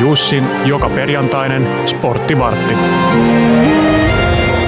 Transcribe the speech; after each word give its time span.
Jussin 0.00 0.44
joka 0.64 0.88
perjantainen 0.88 1.68
sporttivartti. 1.86 2.74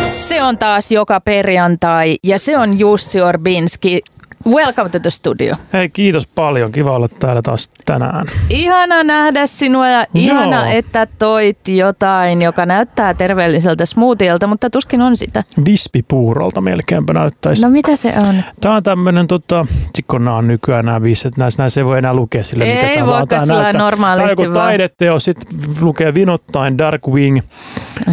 Se 0.03 0.43
on 0.43 0.59
taas 0.59 0.93
joka 0.93 1.21
perjantai 1.21 2.17
ja 2.23 2.39
se 2.39 2.59
on 2.59 2.79
Jussi 2.79 3.21
Orbinski. 3.21 4.03
Welcome 4.49 4.89
to 4.91 5.01
the 5.01 5.11
studio. 5.11 5.57
Hei, 5.73 5.89
kiitos 5.89 6.27
paljon. 6.27 6.73
Kiva 6.73 6.91
olla 6.91 7.09
täällä 7.09 7.43
taas 7.43 7.71
tänään. 7.85 8.27
Ihana 8.51 9.03
nähdä 9.03 9.47
sinua 9.47 9.89
ja 9.89 10.07
ihana, 10.15 10.57
Joo. 10.57 10.79
että 10.79 11.07
toit 11.19 11.69
jotain, 11.69 12.43
joka 12.43 12.67
näyttää 12.67 13.15
terveelliseltä 13.15 13.87
smoothielta, 13.87 14.47
mutta 14.47 14.71
tuskin 14.71 15.03
on 15.03 15.17
sitä. 15.17 15.45
Vispipuurolta 15.65 16.61
melkeinpä 16.61 17.13
näyttäisi. 17.13 17.63
No 17.63 17.71
mitä 17.71 17.97
se 17.97 18.15
on? 18.29 18.35
Tämä 18.61 18.77
on 18.77 18.83
tämmöinen, 18.83 19.27
tota, 19.27 19.67
kun 20.11 20.29
on 20.29 20.49
nykyään 20.49 20.85
nämä 20.85 21.03
visset, 21.03 21.37
näissä, 21.37 21.63
näissä 21.63 21.81
ei 21.81 21.85
voi 21.85 21.99
enää 21.99 22.15
lukea 22.15 22.45
sille, 22.45 22.65
ei 22.65 22.75
mitä 22.75 22.87
täällä 22.87 23.17
on. 23.17 23.29
Tämä 23.29 23.47
näyttää. 23.47 23.73
normaalisti 23.73 24.37
Tämä 24.37 24.43
on 24.43 24.45
joku 24.45 24.59
taideteos, 24.59 25.25
sitten 25.25 25.59
lukee 25.81 26.15
vinottain 26.15 26.79
Dark 26.79 27.09
Wing. 27.09 27.41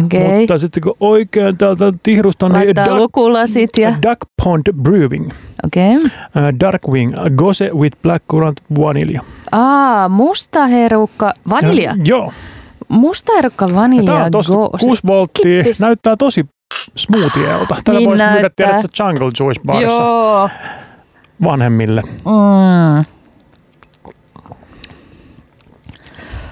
Okay. 0.04 0.38
Mutta 0.38 0.58
sitten 0.58 0.82
kun 0.82 0.96
oikein 1.00 1.56
täältä 1.56 1.92
tihrusta 2.02 2.48
niin 2.48 2.76
Duck, 2.76 2.90
lukulasit 2.90 3.70
ja... 3.78 3.90
Duck 3.90 4.20
Pond 4.44 4.62
Brewing. 4.82 5.30
Okei. 5.64 5.96
Okay. 5.96 6.08
Uh, 6.08 6.60
Dark 6.60 6.88
Wing, 6.88 7.14
Gose 7.36 7.70
with 7.74 7.96
Black 8.02 8.24
Currant 8.30 8.60
Vanilla. 8.78 9.20
Aa, 9.52 10.08
musta 10.08 10.66
herukka, 10.66 11.32
vanilja? 11.50 11.90
Ja, 11.90 11.96
joo. 12.04 12.32
Musta 12.88 13.32
herukka 13.36 13.66
vanilja 13.74 14.12
Tämä 14.12 14.24
on 14.24 14.30
tosi 14.30 14.52
6 14.80 15.02
volttia, 15.06 15.62
Kippis. 15.62 15.80
näyttää 15.80 16.16
tosi 16.16 16.46
smoothieelta. 16.96 17.76
Tällä 17.84 18.00
niin 18.00 18.10
voisi 18.10 18.24
myydä 18.32 18.50
tiedä, 18.56 18.80
Jungle 18.98 19.30
Juice 19.40 19.60
barissa 19.66 20.02
Joo. 20.02 20.50
vanhemmille. 21.44 22.02
Mm. 22.02 23.15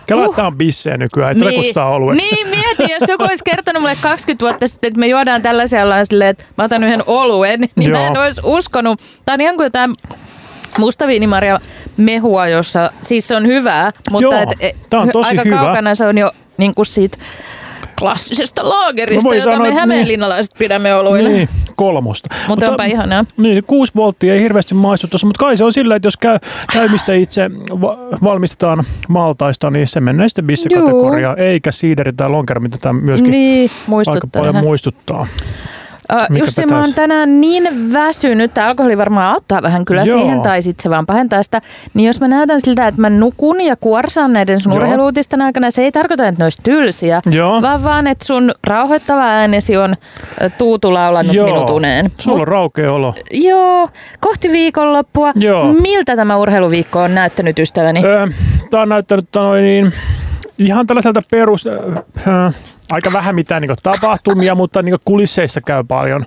Kela, 0.07 0.27
uh. 0.27 0.37
tämä 0.37 0.51
bissejä 0.51 0.97
nykyään, 0.97 1.33
että 1.33 1.45
niin. 1.45 1.61
kutsutaan 1.61 1.93
olueksi. 1.93 2.31
Niin, 2.31 2.49
mieti, 2.49 2.93
jos 2.93 3.09
joku 3.09 3.25
olisi 3.25 3.45
kertonut 3.45 3.83
mulle 3.83 3.97
20 4.01 4.45
vuotta 4.45 4.69
sitten, 4.69 4.89
että 4.89 5.01
me 5.01 5.07
juodaan 5.07 5.43
tällaisia 5.43 5.83
ollaan 5.83 6.07
silleen, 6.07 6.31
että 6.31 6.45
mä 6.59 6.65
otan 6.65 6.85
yhden 6.85 7.03
oluen, 7.07 7.61
niin 7.77 7.91
Joo. 7.91 8.01
mä 8.01 8.07
en 8.07 8.17
olisi 8.17 8.41
uskonut. 8.45 9.01
Tämä 9.25 9.35
on 9.35 9.41
ihan 9.41 9.57
kuin 9.57 9.65
jotain 9.65 9.95
mustaviinimarja 10.79 11.61
mehua, 11.97 12.49
jossa 12.49 12.91
siis 13.03 13.29
se 13.29 13.37
on 13.37 13.47
hyvää, 13.47 13.93
mutta 14.11 14.37
Joo, 14.37 14.43
et, 14.43 14.49
et, 14.61 14.95
on 14.95 15.09
tosi 15.13 15.29
aika 15.29 15.43
hyvä. 15.45 15.57
kaukana 15.57 15.95
se 15.95 16.07
on 16.07 16.19
jo 16.19 16.31
niin 16.57 16.75
kuin 16.75 16.87
siitä 16.87 17.19
klassisesta 17.99 18.69
laagerista, 18.69 19.35
jota 19.35 19.45
sanoa, 19.45 19.67
me 19.67 19.75
hämeenlinnalaiset 19.75 20.53
niin, 20.53 20.59
pidämme 20.59 20.95
oluina. 20.95 21.29
Niin, 21.29 21.49
kolmosta. 21.77 22.29
Mutta, 22.33 22.49
mutta 22.49 22.71
onpa 22.71 22.85
ihanaa. 22.85 23.25
Niin, 23.37 23.65
kuusi 23.65 23.93
volttia 23.97 24.35
ei 24.35 24.41
hirveästi 24.41 24.75
maistu 24.75 25.07
tuossa, 25.07 25.27
mutta 25.27 25.39
kai 25.39 25.57
se 25.57 25.65
on 25.65 25.73
sillä, 25.73 25.97
että 25.97 26.07
jos 26.07 26.17
käy, 26.17 26.39
käymistä 26.73 27.15
itse 27.15 27.51
va- 27.81 27.99
valmistetaan 28.25 28.85
maltaista, 29.09 29.71
niin 29.71 29.89
se 29.89 30.01
menee 30.01 30.29
sitten 30.29 30.47
bissekategoriaan, 30.47 31.39
eikä 31.39 31.73
siideri 31.73 32.13
tai 32.13 32.29
lonkero, 32.29 32.61
mitä 32.61 32.79
tämä 32.81 33.01
myöskin 33.01 33.31
niin, 33.31 33.71
aika 34.07 34.27
paljon 34.27 34.57
muistuttaa. 34.57 35.27
Uh, 36.13 36.37
Jussi, 36.39 36.67
mä 36.67 36.81
oon 36.81 36.95
tänään 36.95 37.41
niin 37.41 37.93
väsynyt, 37.93 38.55
tämä 38.55 38.67
alkoholi 38.67 38.99
varmaan 38.99 39.35
auttaa 39.35 39.63
vähän 39.63 39.85
kyllä 39.85 40.03
Joo. 40.03 40.19
siihen, 40.19 40.43
tai 40.43 40.63
sitten 40.63 40.83
se 40.83 40.91
vaan 40.91 41.07
pahentaa 41.07 41.43
sitä. 41.43 41.61
Niin 41.95 42.07
jos 42.07 42.21
mä 42.21 42.29
näytän 42.29 42.61
siltä, 42.61 42.89
että 42.89 43.01
mä 43.01 43.11
nukun 43.11 43.61
ja 43.61 43.77
kuorsaan 43.77 44.33
näiden 44.33 44.61
sun 44.61 44.73
urheiluutisten 44.73 45.43
aikana, 45.43 45.71
se 45.71 45.83
ei 45.83 45.93
tarkoita, 45.93 46.29
että 46.29 46.41
ne 46.41 46.45
olisi 46.45 46.63
tylsiä, 46.63 47.21
Joo. 47.31 47.63
vaan 47.63 47.85
vaan, 47.85 48.07
että 48.07 48.25
sun 48.27 48.53
rauhoittava 48.67 49.23
äänesi 49.23 49.77
on 49.77 49.97
tuutu 50.59 50.95
laulannut 50.95 51.37
Joo. 51.37 51.47
minut 51.47 51.71
uneen. 51.71 52.11
Sulla 52.19 52.41
on 52.41 52.49
raukea 52.49 52.93
olo. 52.93 53.15
Joo, 53.33 53.89
kohti 54.21 54.49
viikonloppua. 54.53 55.33
Joo. 55.37 55.73
Miltä 55.73 56.17
tämä 56.17 56.37
urheiluviikko 56.37 57.01
on 57.01 57.15
näyttänyt 57.15 57.59
ystäväni? 57.59 58.05
Öö, 58.05 58.27
tämä 58.71 58.83
on 58.83 58.89
näyttänyt 58.89 59.29
noin 59.35 59.63
niin, 59.63 59.93
ihan 60.59 60.87
tällaiselta 60.87 61.23
perus... 61.31 61.69
aika 62.91 63.13
vähän 63.13 63.35
mitään 63.35 63.63
niin 63.63 63.77
tapahtumia, 63.83 64.55
mutta 64.55 64.83
niin 64.83 64.97
kulisseissa 65.05 65.61
käy 65.61 65.85
paljon. 65.89 66.27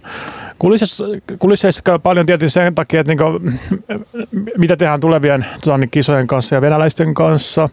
Kulisseissa, 0.59 1.03
kulisseissa 1.39 1.81
käy 1.81 1.99
paljon 1.99 2.25
tietysti 2.25 2.53
sen 2.53 2.75
takia, 2.75 2.99
että 2.99 3.11
niin 3.11 3.17
kuin, 3.17 3.59
mitä 4.57 4.77
tehdään 4.77 4.99
tulevien 4.99 5.45
tuota, 5.63 5.77
niin 5.77 5.89
kisojen 5.89 6.27
kanssa 6.27 6.55
ja 6.55 6.61
venäläisten 6.61 7.13
kanssa. 7.13 7.69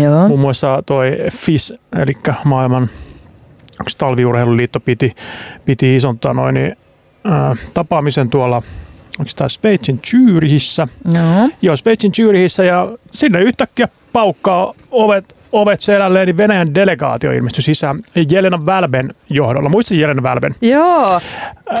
Joo. 0.00 0.28
Muun 0.28 0.40
muassa 0.40 0.82
toi 0.86 1.16
FIS, 1.32 1.74
eli 1.98 2.12
maailman 2.44 2.88
talviurheiluliitto 3.98 4.80
piti, 4.80 5.14
piti 5.64 5.96
ison 5.96 6.18
tota 6.18 6.34
noin, 6.34 6.54
niin, 6.54 6.76
ää, 7.24 7.56
tapaamisen 7.74 8.30
tuolla 8.30 8.62
onko 9.18 9.30
tämä 9.36 9.48
Sveitsin 9.48 10.00
Zyrihissä. 10.06 10.88
No. 11.04 11.50
Joo, 11.62 11.76
Sveitsin 11.76 12.12
Zyrihissä 12.12 12.64
ja 12.64 12.88
sinne 13.12 13.40
yhtäkkiä 13.40 13.88
paukkaa 14.12 14.74
ovet 14.90 15.37
ovet 15.52 15.80
selälleen, 15.80 16.26
niin 16.26 16.36
Venäjän 16.36 16.74
delegaatio 16.74 17.32
ilmestyi 17.32 17.62
sisään 17.62 18.02
Jelena 18.30 18.66
Välben 18.66 19.14
johdolla. 19.30 19.68
Muistatko 19.68 20.00
Jelena 20.00 20.22
Välben? 20.22 20.54
Joo. 20.60 21.20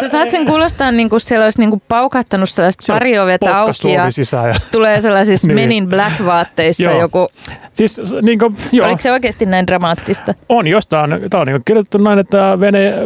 Sä 0.00 0.08
saat 0.08 0.30
sen 0.30 0.46
kuulostaa 0.46 0.92
niin 0.92 1.08
kuin 1.08 1.20
siellä 1.20 1.44
olisi 1.44 1.60
niin 1.60 1.70
kuin 1.70 1.82
paukahtanut 1.88 2.50
sellaista 2.50 2.92
pari 2.92 3.18
oveta 3.18 3.58
auki 3.58 3.92
ja, 3.92 4.10
sisään 4.10 4.48
ja 4.48 4.54
tulee 4.72 5.00
sellaisissa 5.00 5.48
niin. 5.48 5.54
menin 5.54 5.88
black 5.88 6.24
vaatteissa 6.24 6.82
joo. 6.82 7.00
joku. 7.00 7.28
Siis, 7.72 8.00
niin 8.22 8.38
kuin, 8.38 8.56
joo. 8.72 8.86
Oliko 8.86 9.02
se 9.02 9.12
oikeasti 9.12 9.46
näin 9.46 9.66
dramaattista? 9.66 10.34
On, 10.48 10.66
jostain. 10.66 11.10
Tämä 11.30 11.40
on 11.40 11.46
niin 11.46 11.62
kirjoitettu 11.64 11.98
näin, 11.98 12.18
että 12.18 12.58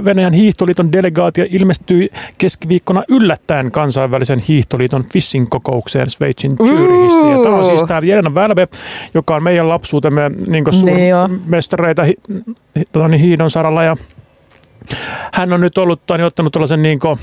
Venäjän 0.05 0.33
hiihtoliiton 0.33 0.93
delegaatio 0.93 1.47
ilmestyi 1.51 2.11
keskiviikkona 2.39 3.03
yllättäen 3.09 3.71
kansainvälisen 3.71 4.39
hiihtoliiton 4.39 5.05
Fishing 5.13 5.47
kokoukseen 5.51 6.11
Sveitsin 6.11 6.57
Zyrihissä. 6.57 7.27
Ja 7.27 7.43
tämä 7.43 7.57
on 7.57 7.67
siis 7.67 7.83
tämä 7.89 8.01
Jelena 8.03 8.35
Välbe, 8.35 8.69
joka 9.15 9.37
on 9.37 9.43
meidän 9.43 9.69
lapsuutemme 9.69 10.31
niin 10.53 10.65
suurmestareita 10.71 12.03
niin 12.03 12.17
hi, 12.79 12.85
tota 12.93 13.09
niin, 13.09 13.21
hiidon 13.21 13.51
saralla. 13.51 13.85
Ja 13.85 13.97
hän 15.33 15.53
on 15.53 15.61
nyt 15.61 15.79
ollut, 15.79 16.03
niin 16.11 16.25
ottanut 16.25 16.53
tällaisen 16.53 16.83
niin 16.83 16.99
kuin, 16.99 17.19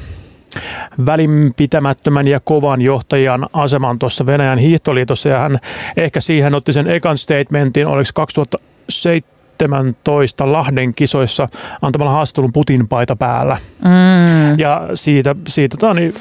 välinpitämättömän 1.06 2.28
ja 2.28 2.40
kovan 2.40 2.82
johtajan 2.82 3.48
aseman 3.54 4.00
tuossa 4.00 4.26
Venäjän 4.26 4.58
hiihtoliitossa 4.58 5.30
ja 5.30 5.40
hän 5.40 5.60
ehkä 5.98 6.22
siihen 6.22 6.56
otti 6.56 6.74
sen 6.74 6.88
ekan 6.88 7.18
statementin, 7.18 7.88
oliko 7.88 8.10
2007 8.14 9.39
17 9.60 10.52
Lahden 10.52 10.94
kisoissa 10.94 11.48
antamalla 11.82 12.12
haastattelun 12.12 12.54
Putin 12.54 12.88
paita 12.88 13.16
päällä. 13.16 13.58
Mm. 13.84 14.60
Ja 14.60 14.90
siitä, 14.94 15.36
siitä, 15.48 15.78
tota, 15.78 15.94
niin, 15.94 16.14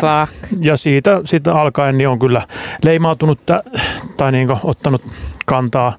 ja 0.60 0.76
siitä, 0.76 1.20
siitä 1.24 1.54
alkaen 1.54 1.98
niin 1.98 2.08
on 2.08 2.18
kyllä 2.18 2.42
leimautunut 2.84 3.46
t- 3.46 3.80
tai 4.16 4.32
niin 4.32 4.46
kuin, 4.46 4.58
ottanut 4.62 5.02
kantaa 5.46 5.96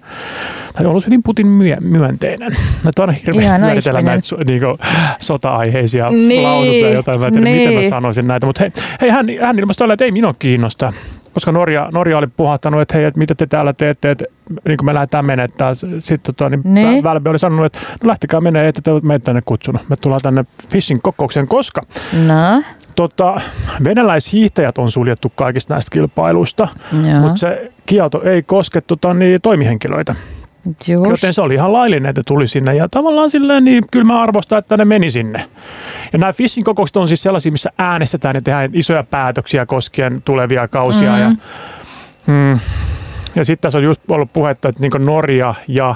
tai 0.73 0.85
ollut 0.85 1.05
hyvin 1.05 1.23
Putin 1.23 1.47
myönteinen. 1.81 2.55
Että 2.89 3.03
on 3.03 3.11
hirveän 3.11 3.61
määritellä 3.61 4.01
näitä 4.01 4.35
niin 4.45 4.61
kuin, 4.61 4.77
sota-aiheisia 5.19 6.07
niin. 6.07 6.43
lausuntoja, 6.43 6.93
jotain 6.93 7.19
mä 7.19 7.27
en 7.27 7.33
tiedä, 7.33 7.45
niin. 7.45 7.57
miten 7.57 7.73
mä 7.73 7.79
niin. 7.79 7.89
sanoisin 7.89 8.27
näitä. 8.27 8.45
Mutta 8.45 8.63
hei, 8.63 8.71
hei 9.01 9.09
hän, 9.09 9.27
hän 9.41 9.59
ilmoitti, 9.59 9.83
että 9.93 10.05
ei 10.05 10.11
minua 10.11 10.35
kiinnosta 10.39 10.93
koska 11.39 11.51
Norja, 11.51 11.89
Norja 11.91 12.17
oli 12.17 12.27
puhahtanut, 12.27 12.81
että 12.81 12.97
hei, 12.97 13.05
että 13.05 13.17
mitä 13.17 13.35
te 13.35 13.45
täällä 13.45 13.73
teette, 13.73 14.11
että 14.11 14.25
niin 14.67 14.77
kuin 14.77 14.85
me 14.85 14.93
lähdetään 14.93 15.25
menettää. 15.25 15.73
Sitten 15.73 16.35
tota, 16.35 16.49
niin 16.49 16.61
niin. 16.63 17.03
Välbe 17.03 17.29
oli 17.29 17.39
sanonut, 17.39 17.65
että 17.65 17.79
no 18.03 18.07
lähtekää 18.07 18.41
menee, 18.41 18.67
että 18.67 18.81
te 18.81 18.91
meitä 19.03 19.23
tänne 19.23 19.41
kutsunut. 19.45 19.89
Me 19.89 19.95
tullaan 19.95 20.21
tänne 20.23 20.45
fishing 20.69 20.99
kokoukseen, 21.03 21.47
koska 21.47 21.81
no. 22.27 22.63
tota, 22.95 23.41
venäläishiihtäjät 23.83 24.77
on 24.77 24.91
suljettu 24.91 25.31
kaikista 25.35 25.73
näistä 25.73 25.93
kilpailuista, 25.93 26.67
mutta 27.21 27.37
se 27.37 27.71
kielto 27.85 28.21
ei 28.23 28.43
koske 28.43 28.81
tota, 28.81 29.13
niin, 29.13 29.41
toimihenkilöitä. 29.41 30.15
Just. 30.87 31.09
Joten 31.09 31.33
se 31.33 31.41
oli 31.41 31.53
ihan 31.53 31.73
laillinen, 31.73 32.09
että 32.09 32.21
tuli 32.25 32.47
sinne. 32.47 32.75
Ja 32.75 32.89
tavallaan 32.89 33.29
silleen, 33.29 33.65
niin 33.65 33.83
kyllä 33.91 34.05
mä 34.05 34.21
arvostan, 34.21 34.59
että 34.59 34.77
ne 34.77 34.85
meni 34.85 35.11
sinne. 35.11 35.45
Ja 36.13 36.19
nämä 36.19 36.33
fishing 36.33 36.65
kokoukset 36.65 36.97
on 36.97 37.07
siis 37.07 37.23
sellaisia, 37.23 37.51
missä 37.51 37.69
äänestetään 37.77 38.35
ja 38.35 38.41
tehdään 38.41 38.69
isoja 38.73 39.03
päätöksiä 39.03 39.65
koskien 39.65 40.17
tulevia 40.25 40.67
kausia. 40.67 41.11
Mm. 41.11 41.19
Ja, 41.19 41.31
mm, 42.27 42.59
ja 43.35 43.45
sitten 43.45 43.61
tässä 43.61 43.77
on 43.77 43.83
just 43.83 44.11
ollut 44.11 44.33
puhetta, 44.33 44.69
että 44.69 44.81
niin 44.81 45.05
Norja 45.05 45.53
ja 45.67 45.95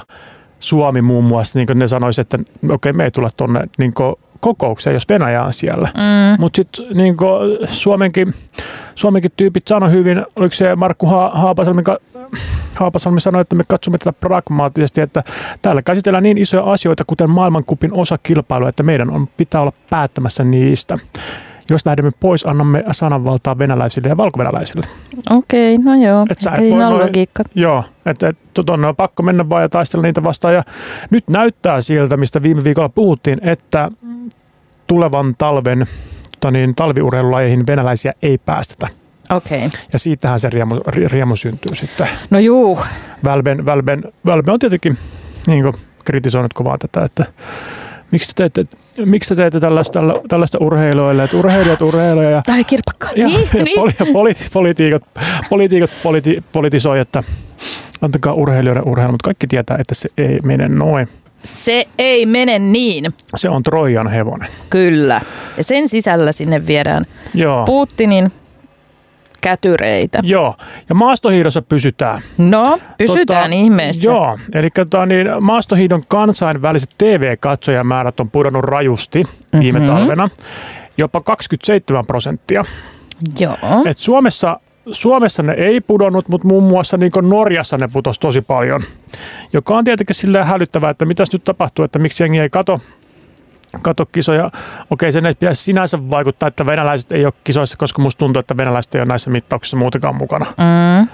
Suomi 0.58 1.02
muun 1.02 1.24
muassa, 1.24 1.58
niin 1.58 1.68
ne 1.74 1.88
sanoisivat, 1.88 2.34
että 2.34 2.52
okei, 2.64 2.74
okay, 2.74 2.92
me 2.92 3.04
ei 3.04 3.10
tulla 3.10 3.28
tuonne 3.36 3.60
niin 3.78 3.92
kokoukseen, 4.40 4.94
jos 4.94 5.08
Venäjä 5.08 5.42
on 5.42 5.52
siellä. 5.52 5.88
Mm. 5.94 6.40
Mutta 6.40 6.56
sitten 6.56 6.96
niin 6.96 7.16
Suomenkin, 7.64 8.34
Suomenkin 8.94 9.30
tyypit 9.36 9.68
sanoi 9.68 9.90
hyvin, 9.90 10.26
oliko 10.36 10.54
se 10.54 10.76
Markku 10.76 11.06
ha- 11.06 11.30
Haapasalmi, 11.34 11.82
Haapasalmi 12.74 13.20
sanoi, 13.20 13.40
että 13.40 13.56
me 13.56 13.64
katsomme 13.68 13.98
tätä 13.98 14.12
pragmaattisesti, 14.12 15.00
että 15.00 15.24
täällä 15.62 15.82
käsitellään 15.82 16.22
niin 16.22 16.38
isoja 16.38 16.62
asioita, 16.62 17.04
kuten 17.06 17.30
maailmankupin 17.30 17.92
osakilpailu, 17.92 18.66
että 18.66 18.82
meidän 18.82 19.10
on, 19.10 19.28
pitää 19.36 19.60
olla 19.60 19.72
päättämässä 19.90 20.44
niistä. 20.44 20.98
Jos 21.70 21.86
lähdemme 21.86 22.10
pois, 22.20 22.46
annamme 22.46 22.84
sananvaltaa 22.92 23.58
venäläisille 23.58 24.08
ja 24.08 24.16
valkovenäläisille. 24.16 24.86
Okei, 25.30 25.74
okay, 25.74 25.84
no 25.84 26.06
joo. 26.06 26.26
Et 26.30 26.40
sä 26.40 26.50
et 26.50 26.70
voi 26.70 26.80
noin, 26.80 27.06
logiikka. 27.06 27.42
Joo, 27.54 27.84
että 28.06 28.28
et, 28.28 28.36
tuonne 28.66 28.86
on 28.86 28.96
pakko 28.96 29.22
mennä 29.22 29.50
vaan 29.50 29.62
ja 29.62 29.68
taistella 29.68 30.02
niitä 30.02 30.24
vastaan. 30.24 30.54
Ja 30.54 30.62
nyt 31.10 31.28
näyttää 31.28 31.80
siltä, 31.80 32.16
mistä 32.16 32.42
viime 32.42 32.64
viikolla 32.64 32.88
puhuttiin, 32.88 33.38
että 33.42 33.90
tulevan 34.86 35.34
talven 35.38 35.86
tota 36.44 36.50
niin, 36.50 36.74
talviurheilulajeihin 36.74 37.66
venäläisiä 37.66 38.12
ei 38.22 38.38
päästetä. 38.38 39.03
Okei. 39.30 39.66
Okay. 39.66 39.80
Ja 39.92 39.98
siitähän 39.98 40.40
se 40.40 40.50
riemu, 40.50 40.80
riemu 40.86 41.36
syntyy 41.36 41.76
sitten. 41.76 42.08
No 42.30 42.38
juu. 42.38 42.78
Välben, 43.24 43.66
Välben, 43.66 44.02
Välben 44.26 44.54
on 44.54 44.58
tietenkin 44.58 44.98
niin 45.46 45.72
kritisoinut 46.04 46.52
kovaa 46.52 46.78
tätä, 46.78 47.04
että 47.04 47.24
miksi 48.10 48.32
te 48.34 48.48
teette, 48.48 48.76
miksi 49.04 49.28
te 49.28 49.34
teette 49.34 49.60
tällaista, 49.60 50.00
tällaista 50.28 50.58
urheilijoille, 50.60 51.24
että 51.24 51.36
urheilijat 51.36 51.82
urheilijat 51.82 52.32
ja, 52.32 52.42
tai 52.46 52.64
kirpakka. 52.64 53.08
Ja, 53.16 53.26
niin, 53.26 53.48
ja, 53.54 53.62
niin. 53.62 53.80
Poli, 53.80 53.92
poli, 54.12 54.32
politiikot, 54.52 55.02
politiikot 55.50 55.90
politi, 56.02 56.44
politisoi, 56.52 57.00
että 57.00 57.22
antakaa 58.02 58.32
urheilijoiden 58.32 58.88
urheilu, 58.88 59.12
mutta 59.12 59.24
kaikki 59.24 59.46
tietää, 59.46 59.76
että 59.80 59.94
se 59.94 60.08
ei 60.18 60.38
mene 60.44 60.68
noin. 60.68 61.08
Se 61.42 61.84
ei 61.98 62.26
mene 62.26 62.58
niin. 62.58 63.14
Se 63.36 63.48
on 63.48 63.62
Trojan 63.62 64.08
hevonen. 64.08 64.48
Kyllä. 64.70 65.20
Ja 65.56 65.64
sen 65.64 65.88
sisällä 65.88 66.32
sinne 66.32 66.66
viedään 66.66 67.06
Joo. 67.34 67.64
Putinin 67.64 68.32
kätyreitä. 69.44 70.20
Joo, 70.22 70.54
ja 70.88 70.94
maastohiidossa 70.94 71.62
pysytään. 71.62 72.22
No, 72.38 72.78
pysytään 72.98 73.50
tota, 73.50 73.62
ihmeessä. 73.62 74.10
Joo, 74.10 74.38
eli 74.54 74.70
tota, 74.70 75.06
niin, 75.06 75.26
maastohiidon 75.40 76.02
kansainväliset 76.08 76.90
TV-katsojamäärät 76.98 78.20
on 78.20 78.30
pudonnut 78.30 78.64
rajusti 78.64 79.22
mm-hmm. 79.22 79.60
viime 79.60 79.80
talvena, 79.80 80.28
jopa 80.98 81.20
27 81.20 82.04
prosenttia. 82.06 82.64
Joo. 83.38 83.56
Et 83.86 83.98
Suomessa 83.98 84.60
Suomessa 84.92 85.42
ne 85.42 85.52
ei 85.52 85.80
pudonnut, 85.80 86.28
mutta 86.28 86.48
muun 86.48 86.64
muassa 86.64 86.96
niin 86.96 87.12
Norjassa 87.22 87.78
ne 87.78 87.88
putosi 87.92 88.20
tosi 88.20 88.40
paljon, 88.40 88.82
joka 89.52 89.76
on 89.76 89.84
tietenkin 89.84 90.16
silleen 90.16 90.46
hälyttävää, 90.46 90.90
että 90.90 91.04
mitäs 91.04 91.32
nyt 91.32 91.44
tapahtuu, 91.44 91.84
että 91.84 91.98
miksi 91.98 92.22
jengi 92.22 92.38
ei 92.38 92.50
kato 92.50 92.80
kato 93.82 94.06
kisoja. 94.06 94.50
Okei, 94.90 95.12
sen 95.12 95.26
ei 95.26 95.34
pitäisi 95.34 95.62
sinänsä 95.62 96.10
vaikuttaa, 96.10 96.46
että 96.46 96.66
venäläiset 96.66 97.12
ei 97.12 97.24
ole 97.24 97.32
kisoissa, 97.44 97.76
koska 97.76 98.02
musta 98.02 98.18
tuntuu, 98.18 98.40
että 98.40 98.56
venäläiset 98.56 98.94
ei 98.94 99.00
ole 99.00 99.08
näissä 99.08 99.30
mittauksissa 99.30 99.76
muutenkaan 99.76 100.16
mukana. 100.16 100.46
Mm. 100.46 101.08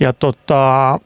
Ja 0.00 0.12
tota, 0.12 0.98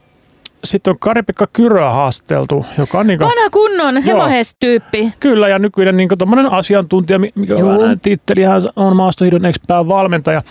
sitten 0.64 0.90
on 0.90 0.98
Kari-Pekka 0.98 1.46
Kyröä 1.52 1.90
haasteltu, 1.90 2.66
joka 2.78 2.98
on 2.98 3.06
niin 3.06 3.18
Vanha 3.18 3.50
kunnon 3.50 4.02
hemohes-tyyppi. 4.02 5.12
Kyllä, 5.20 5.48
ja 5.48 5.58
nykyinen 5.58 5.96
niin 5.96 6.08
asiantuntija, 6.50 7.18
mikä 7.18 7.54
tittelihän 8.02 8.62
on 8.76 8.96
maastohiidon 8.96 9.42
valmentaja. 9.68 10.42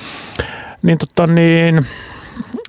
Niin, 0.81 0.97
tota, 0.97 1.27
niin 1.27 1.85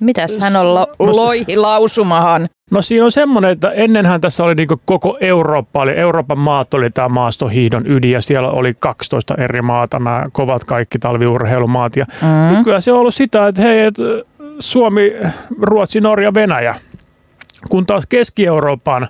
Mitäs 0.01 0.37
hän 0.41 0.55
on 0.55 0.73
lo- 0.73 0.87
no, 0.99 1.15
loihi 1.15 1.57
lausumahan? 1.57 2.49
No 2.71 2.81
siinä 2.81 3.05
on 3.05 3.11
semmoinen, 3.11 3.51
että 3.51 3.71
ennenhän 3.71 4.21
tässä 4.21 4.43
oli 4.43 4.55
niin 4.55 4.67
koko 4.85 5.17
Eurooppa, 5.21 5.81
oli 5.81 5.91
Euroopan 5.91 6.39
maat 6.39 6.73
oli 6.73 6.89
tämä 6.89 7.09
maastohiidon 7.09 7.83
ydin 7.87 8.11
ja 8.11 8.21
siellä 8.21 8.49
oli 8.49 8.73
12 8.79 9.35
eri 9.37 9.61
maata, 9.61 9.99
nämä 9.99 10.25
kovat 10.31 10.63
kaikki 10.63 10.99
talviurheilumaat. 10.99 11.95
Ja 11.95 12.05
mm. 12.21 12.57
nykyään 12.57 12.81
se 12.81 12.91
on 12.91 12.99
ollut 12.99 13.15
sitä, 13.15 13.47
että 13.47 13.61
hei, 13.61 13.81
että 13.81 14.03
Suomi, 14.59 15.13
Ruotsi, 15.61 16.01
Norja, 16.01 16.33
Venäjä, 16.33 16.75
kun 17.69 17.85
taas 17.85 18.03
Keski-Euroopan 18.09 19.07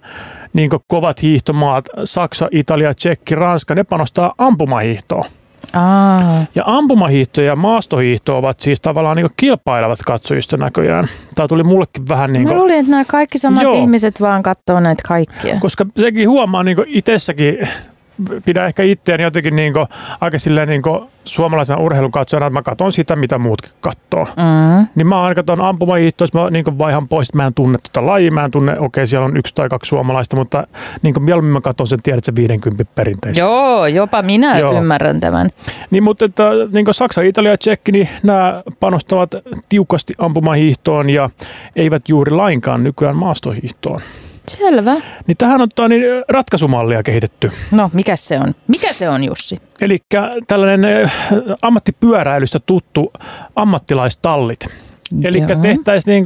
niin 0.53 0.69
kovat 0.87 1.21
hiihtomaat, 1.21 1.85
Saksa, 2.03 2.49
Italia, 2.51 2.93
Tsekki, 2.93 3.35
Ranska, 3.35 3.75
ne 3.75 3.83
panostaa 3.83 4.33
ampumahiihtoon. 4.37 5.25
Aa. 5.73 6.45
Ja 6.55 6.63
ampumahiihto 6.65 7.41
ja 7.41 7.55
maastohiihto 7.55 8.37
ovat 8.37 8.59
siis 8.59 8.81
tavallaan 8.81 9.17
niin 9.17 9.29
kilpailevat 9.37 9.99
katsojista 10.05 10.57
näköjään. 10.57 11.07
Tämä 11.35 11.47
tuli 11.47 11.63
mullekin 11.63 12.07
vähän 12.09 12.33
niin 12.33 12.43
kuin... 12.43 12.53
Mä 12.53 12.59
luulin, 12.59 12.75
että 12.75 12.91
nämä 12.91 13.05
kaikki 13.05 13.39
samat 13.39 13.63
Joo. 13.63 13.73
ihmiset 13.73 14.21
vaan 14.21 14.43
katsoo 14.43 14.79
näitä 14.79 15.03
kaikkia. 15.07 15.57
Koska 15.59 15.85
sekin 15.97 16.29
huomaa 16.29 16.63
niin 16.63 16.77
itsessäkin 16.87 17.57
pidän 18.45 18.67
ehkä 18.67 18.83
itseäni 18.83 19.23
jotenkin 19.23 19.55
niin 19.55 19.73
kuin, 19.73 19.87
aika 20.21 20.39
silleen 20.39 20.67
niin 20.67 20.81
kuin 20.81 21.09
suomalaisen 21.25 21.79
urheilun 21.79 22.11
katsojana, 22.11 22.47
että 22.47 22.59
mä 22.59 22.61
katson 22.61 22.93
sitä, 22.93 23.15
mitä 23.15 23.37
muutkin 23.37 23.71
katsoo. 23.81 24.25
Mm. 24.25 24.87
Niin 24.95 25.07
mä 25.07 25.21
aina 25.21 25.35
katson 25.35 25.61
ampumahiihtoa, 25.61 26.27
mä 26.33 26.49
niin 26.49 26.77
vaihan 26.77 27.07
pois, 27.07 27.29
että 27.29 27.37
mä 27.37 27.45
en 27.45 27.53
tunne 27.53 27.77
tuota 27.77 28.07
lajia, 28.07 28.31
mä 28.31 28.45
en 28.45 28.51
tunne, 28.51 28.71
okei 28.71 28.85
okay, 28.85 29.07
siellä 29.07 29.25
on 29.25 29.37
yksi 29.37 29.55
tai 29.55 29.69
kaksi 29.69 29.89
suomalaista, 29.89 30.35
mutta 30.35 30.67
niin 31.01 31.13
kuin 31.13 31.23
mieluummin 31.23 31.53
mä 31.53 31.61
katson 31.61 31.87
sen, 31.87 31.99
tiedät 32.03 32.23
se 32.23 32.35
50 32.35 32.85
perinteistä. 32.95 33.39
Joo, 33.39 33.85
jopa 33.85 34.21
minä 34.21 34.59
Joo. 34.59 34.77
ymmärrän 34.77 35.19
tämän. 35.19 35.49
Niin, 35.91 36.03
mutta 36.03 36.25
että, 36.25 36.43
niin 36.71 36.85
kuin 36.85 36.95
Saksa, 36.95 37.21
Italia 37.21 37.51
ja 37.51 37.57
Tsekki, 37.57 37.91
niin 37.91 38.09
nämä 38.23 38.63
panostavat 38.79 39.31
tiukasti 39.69 40.13
ampumahiihtoon 40.17 41.09
ja 41.09 41.29
eivät 41.75 42.09
juuri 42.09 42.31
lainkaan 42.31 42.83
nykyään 42.83 43.15
maastohiihtoon. 43.15 44.01
Selvä. 44.57 44.95
Niin 45.27 45.37
tähän 45.37 45.61
on 45.61 45.89
niin, 45.89 46.03
ratkaisumallia 46.29 47.03
kehitetty. 47.03 47.51
No, 47.71 47.89
mikä 47.93 48.15
se 48.15 48.39
on? 48.39 48.55
Mikä 48.67 48.93
se 48.93 49.09
on, 49.09 49.23
Jussi? 49.23 49.61
Eli 49.81 49.97
tällainen 50.47 51.11
ammattipyöräilystä 51.61 52.59
tuttu 52.59 53.13
ammattilaistallit. 53.55 54.59
Eli 55.23 55.41
tehtäisiin 55.61 56.13
niin 56.13 56.25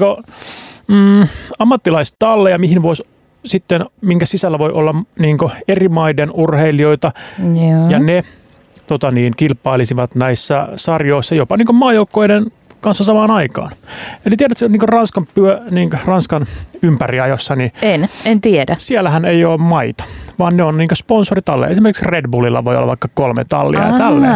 mm, 0.88 1.28
ammattilaistalleja, 1.60 2.58
mihin 2.58 2.82
voisi 2.82 3.04
sitten, 3.46 3.86
minkä 4.02 4.26
sisällä 4.26 4.60
voi 4.60 4.72
olla 4.72 4.96
niin 5.20 5.38
eri 5.68 5.90
maiden 5.90 6.32
urheilijoita. 6.34 7.12
Joo. 7.40 7.90
Ja 7.90 8.00
ne 8.00 8.24
tota 8.88 9.12
niin, 9.12 9.34
kilpailisivat 9.38 10.16
näissä 10.16 10.68
sarjoissa 10.76 11.36
jopa 11.36 11.58
niin 11.58 11.76
maajoukkoiden 11.76 12.46
kanssa 12.86 13.04
samaan 13.04 13.32
aikaan. 13.32 13.72
Eli 14.26 14.38
tiedätkö, 14.38 14.70
niin 14.70 14.90
Ranskan, 14.90 15.26
pyö, 15.34 15.62
niin 15.72 15.90
Ranskan 16.06 16.46
ympäriajossa, 16.82 17.56
niin 17.56 17.72
en, 17.82 18.10
en 18.26 18.42
tiedä. 18.42 18.76
Siellähän 18.78 19.26
ei 19.26 19.46
ole 19.46 19.58
maita, 19.58 20.04
vaan 20.40 20.58
ne 20.58 20.64
on 20.64 20.78
niin 20.78 20.90
sponsoritalle. 20.94 21.66
Esimerkiksi 21.66 22.06
Red 22.06 22.26
Bullilla 22.32 22.66
voi 22.66 22.78
olla 22.78 22.88
vaikka 22.88 23.10
kolme 23.14 23.46
tallia 23.46 23.82
Aa, 23.82 23.92
ja 23.92 23.98
tälleen. 23.98 24.34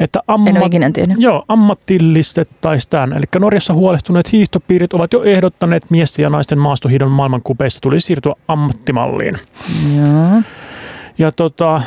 Että 0.00 0.20
amma- 0.28 0.50
en 0.50 0.56
ole 0.58 0.66
ikinä 0.66 0.90
tiennyt. 0.90 1.18
Joo, 1.20 1.44
ammattillistettaisiin 1.48 2.90
tämän. 2.90 3.12
Eli 3.12 3.24
Norjassa 3.38 3.74
huolestuneet 3.74 4.32
hiihtopiirit 4.32 4.92
ovat 4.92 5.12
jo 5.12 5.22
ehdottaneet 5.22 5.90
miesten 5.90 6.22
ja 6.22 6.30
naisten 6.30 6.58
maastohiidon 6.58 7.10
maailmankupeista 7.10 7.80
tulisi 7.80 8.06
siirtyä 8.06 8.34
ammattimalliin. 8.48 9.38
Joo. 9.96 10.42
Ja 11.18 11.32
tota, 11.32 11.82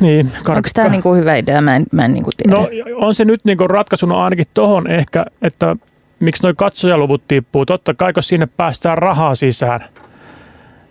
niin, 0.00 0.32
Onko 0.48 0.68
tämä 0.74 0.88
niinku 0.88 1.14
hyvä 1.14 1.36
idea? 1.36 1.60
Mä 1.60 1.76
en, 1.76 1.84
mä 1.92 2.04
en 2.04 2.14
niinku 2.14 2.30
tiedä. 2.36 2.56
No 2.56 2.68
on 2.96 3.14
se 3.14 3.24
nyt 3.24 3.44
niinku 3.44 3.68
ratkaisuna 3.68 4.24
ainakin 4.24 4.46
tohon 4.54 4.90
ehkä, 4.90 5.26
että 5.42 5.76
miksi 6.20 6.42
nuo 6.42 6.52
katsojaluvut 6.56 7.28
tippuu. 7.28 7.66
Totta 7.66 7.94
kai, 7.94 8.12
kun 8.12 8.22
sinne 8.22 8.46
päästään 8.56 8.98
rahaa 8.98 9.34
sisään. 9.34 9.80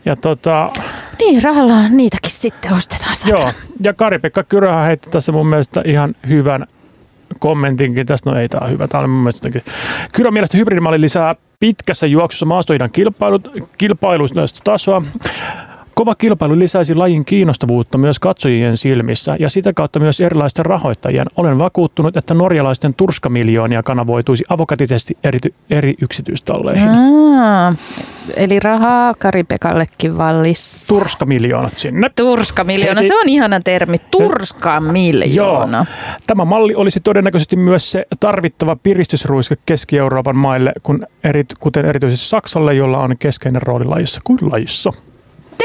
Ja 0.06 0.16
tota, 0.16 0.72
niin, 1.20 1.44
rahalla 1.44 1.90
niitäkin 1.90 2.32
sitten 2.32 2.74
ostetaan. 2.74 3.16
Satana. 3.16 3.42
Joo, 3.42 3.52
ja 3.82 3.94
Kari-Pekka 3.94 4.44
Kyröhän 4.44 4.86
heitti 4.86 5.10
tässä 5.10 5.32
mun 5.32 5.48
mielestä 5.48 5.82
ihan 5.86 6.16
hyvän 6.28 6.66
kommentinkin. 7.40 8.06
Tästä 8.06 8.32
no 8.32 8.40
ei 8.40 8.50
tämä 8.50 8.68
hyvä. 8.68 8.88
Tämä 8.88 9.04
on 9.04 9.10
mun 9.10 9.24
mielestä 9.24 9.50
Kyrö 10.12 10.32
mielestä 10.32 10.58
hybridimalli 10.58 11.02
lisää 11.02 11.36
pitkässä 11.60 12.08
juoksussa 12.08 12.46
maastohidan 12.46 12.92
kilpailut, 12.92 13.48
kilpailuista 13.78 14.42
tasoa. 14.64 15.02
Kova 15.96 16.16
kilpailu 16.16 16.60
lisäisi 16.60 16.96
lajin 16.96 17.26
kiinnostavuutta 17.26 17.98
myös 17.98 18.20
katsojien 18.20 18.78
silmissä 18.78 19.36
ja 19.40 19.50
sitä 19.50 19.74
kautta 19.74 20.00
myös 20.00 20.20
erilaisten 20.20 20.66
rahoittajien. 20.66 21.28
Olen 21.38 21.60
vakuuttunut, 21.60 22.18
että 22.18 22.34
norjalaisten 22.34 22.94
turskamiljoonia 22.94 23.84
kanavoituisi 23.84 24.44
avokatisesti 24.50 25.18
eri, 25.24 25.40
eri 25.70 25.94
yksityistalleihin. 26.02 26.90
Aa, 26.90 27.74
eli 28.36 28.60
rahaa 28.60 29.14
Karipekallekin 29.14 30.18
vallis. 30.18 30.86
Turskamiljoonat 30.88 31.74
sinne. 31.78 32.10
Turskamiljoona, 32.16 33.04
se 33.04 33.16
on 33.16 33.30
ihana 33.30 33.60
termi. 33.60 33.98
Turskamiljoona. 34.12 35.78
Joo. 35.78 36.16
Tämä 36.28 36.46
malli 36.46 36.76
olisi 36.76 37.00
todennäköisesti 37.00 37.56
myös 37.56 37.92
se 37.92 38.06
tarvittava 38.20 38.76
piristysruiske 38.84 39.56
Keski-Euroopan 39.66 40.36
maille, 40.36 40.72
kun 40.84 41.08
eri, 41.24 41.44
kuten 41.60 41.86
erityisesti 41.86 42.28
Saksalle, 42.28 42.74
jolla 42.74 43.00
on 43.00 43.18
keskeinen 43.20 43.62
rooli 43.62 43.86
lajissa 43.86 44.22
kuin 44.24 44.40
lajissa 44.52 44.94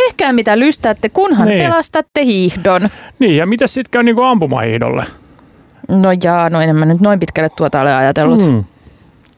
tehkää 0.09 0.33
mitä 0.33 0.59
lystäätte, 0.59 1.09
kunhan 1.09 1.49
niin. 1.49 1.63
pelastatte 1.63 2.25
hiihdon. 2.25 2.89
Niin, 3.19 3.37
ja 3.37 3.47
mitä 3.47 3.67
sitten 3.67 3.91
käy 3.91 4.03
niin 4.03 4.17
ampumahiihdolle? 4.25 5.05
No 5.89 6.09
jaa, 6.23 6.51
no 6.51 6.61
en 6.61 6.77
mä 6.77 6.85
nyt 6.85 7.01
noin 7.01 7.21
pitkälle 7.21 7.49
tuota 7.57 7.81
ole 7.81 7.95
ajatellut. 7.95 8.41
Mm. 8.41 8.65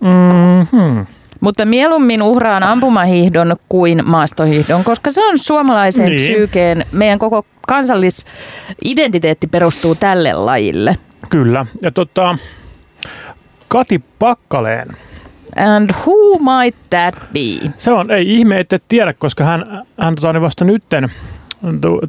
Mm-hmm. 0.00 1.06
Mutta 1.40 1.66
mieluummin 1.66 2.22
uhraan 2.22 2.62
ampumahiihdon 2.62 3.56
kuin 3.68 4.02
maastohiihdon, 4.04 4.84
koska 4.84 5.10
se 5.10 5.26
on 5.26 5.38
suomalaisen 5.38 6.06
niin. 6.06 6.16
psyykeen, 6.16 6.84
meidän 6.92 7.18
koko 7.18 7.44
kansallisidentiteetti 7.66 9.46
perustuu 9.46 9.94
tälle 9.94 10.32
lajille. 10.32 10.96
Kyllä, 11.30 11.66
ja 11.82 11.90
tota, 11.90 12.38
Kati 13.68 14.02
Pakkaleen 14.18 14.96
And 15.56 15.90
who 16.06 16.38
might 16.38 16.76
that 16.90 17.14
be? 17.32 17.72
Se 17.78 17.92
on, 17.92 18.10
ei 18.10 18.34
ihme, 18.34 18.60
että 18.60 18.78
tiedä, 18.88 19.12
koska 19.12 19.44
hän, 19.44 19.86
hän 19.98 20.14
tota, 20.14 20.32
niin 20.32 20.42
vasta 20.42 20.64
nytten 20.64 21.10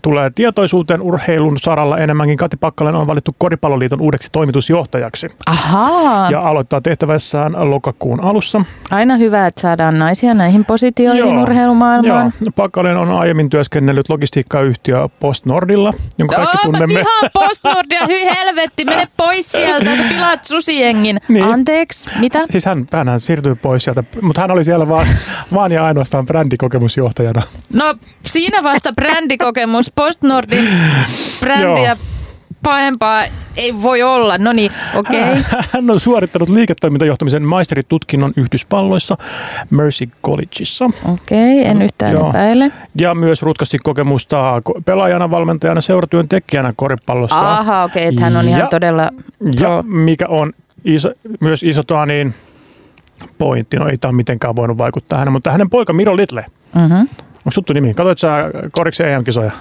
tulee 0.02 0.32
tietoisuuteen 0.36 1.02
urheilun 1.02 1.60
saralla 1.60 1.98
enemmänkin. 1.98 2.38
Kati 2.38 2.58
Pakkalen 2.58 2.96
on 2.96 3.08
valittu 3.08 3.36
Koripalloliiton 3.38 4.02
uudeksi 4.02 4.30
toimitusjohtajaksi. 4.32 5.28
Ahaa. 5.46 6.32
Ja 6.32 6.42
aloittaa 6.42 6.82
tehtävässään 6.82 7.70
lokakuun 7.70 8.24
alussa. 8.24 8.62
Aina 8.92 9.18
hyvä, 9.18 9.48
että 9.48 9.62
saadaan 9.62 10.00
naisia 10.00 10.34
näihin 10.34 10.66
positioihin 10.66 11.34
Joo. 11.34 11.44
urheilumaailmaan. 11.44 12.34
Joo. 12.42 12.52
Pakkalen 12.56 12.98
on 12.98 13.12
aiemmin 13.12 13.50
työskennellyt 13.50 14.10
logistiikkayhtiö 14.10 15.10
Postnordilla, 15.20 15.94
jonka 16.18 16.36
kaikki 16.36 16.58
oh, 16.58 16.64
tunnemme. 16.64 17.04
Postnordia, 17.34 18.08
hyi 18.08 18.26
helvetti, 18.26 18.86
mene 18.86 19.08
pois 19.18 19.52
sieltä, 19.52 19.98
sä 19.98 20.04
pilaat 20.10 20.46
susiengin. 20.46 21.18
Niin. 21.28 21.46
Anteeksi, 21.46 22.10
mitä? 22.20 22.46
Siis 22.50 22.66
hän, 22.66 22.88
hän 23.08 23.20
siirtyi 23.20 23.56
pois 23.56 23.84
sieltä, 23.84 24.04
mutta 24.22 24.42
hän 24.42 24.52
oli 24.52 24.64
siellä 24.64 24.90
vaan, 24.90 25.08
vaan 25.54 25.72
ja 25.72 25.86
ainoastaan 25.86 26.26
brändikokemusjohtajana. 26.26 27.42
No 27.74 27.96
siinä 28.26 28.64
vasta 28.64 28.94
brändikokemus, 29.42 29.92
Postnordin 29.96 30.70
brändiä 31.40 31.98
pahempaa 32.64 33.24
ei 33.58 33.82
voi 33.82 34.04
olla. 34.04 34.38
No 34.38 34.54
niin, 34.54 34.72
okei. 34.96 35.22
Okay. 35.22 35.44
Hän 35.74 35.90
on 35.90 36.00
suorittanut 36.00 36.50
liiketoimintajohtamisen 36.50 37.44
maisteritutkinnon 37.44 38.34
Yhdysvalloissa 38.38 39.18
Mercy 39.70 40.10
Collegeissa. 40.26 40.86
Okei, 40.86 41.62
okay, 41.62 41.72
en 41.72 41.82
yhtään 41.82 42.12
Joo. 42.12 42.30
epäile. 42.30 42.72
Ja 42.96 43.16
myös 43.16 43.42
rutkasti 43.42 43.78
kokemusta 43.78 44.62
pelaajana, 44.86 45.32
valmentajana, 45.32 45.82
seuratyöntekijänä 45.82 46.74
koripallossa. 46.76 47.60
Aha, 47.60 47.84
okei, 47.84 48.02
okay, 48.02 48.10
että 48.10 48.22
hän 48.22 48.38
on 48.38 48.46
ja, 48.46 48.58
ihan 48.58 48.70
todella... 48.70 49.10
Ja 49.60 49.84
mikä 49.86 50.28
on 50.28 50.54
iso, 50.86 51.12
myös 51.40 51.64
iso 51.64 51.84
toa 51.84 52.06
niin, 52.06 52.34
pointti, 53.38 53.78
no 53.78 53.88
ei 53.88 53.98
tämä 53.98 54.12
mitenkään 54.12 54.56
voinut 54.56 54.78
vaikuttaa 54.78 55.20
hänen, 55.20 55.32
mutta 55.32 55.52
hänen 55.52 55.70
poika 55.70 55.94
Miro 55.94 56.18
Little, 56.18 56.46
mm-hmm. 56.76 57.08
Onko 57.46 57.52
tuttu 57.56 57.74
nimi? 57.74 57.94
Katoit 57.94 58.18
sä 58.20 58.44
koriksi 58.72 59.04
EM-kisoja? 59.04 59.52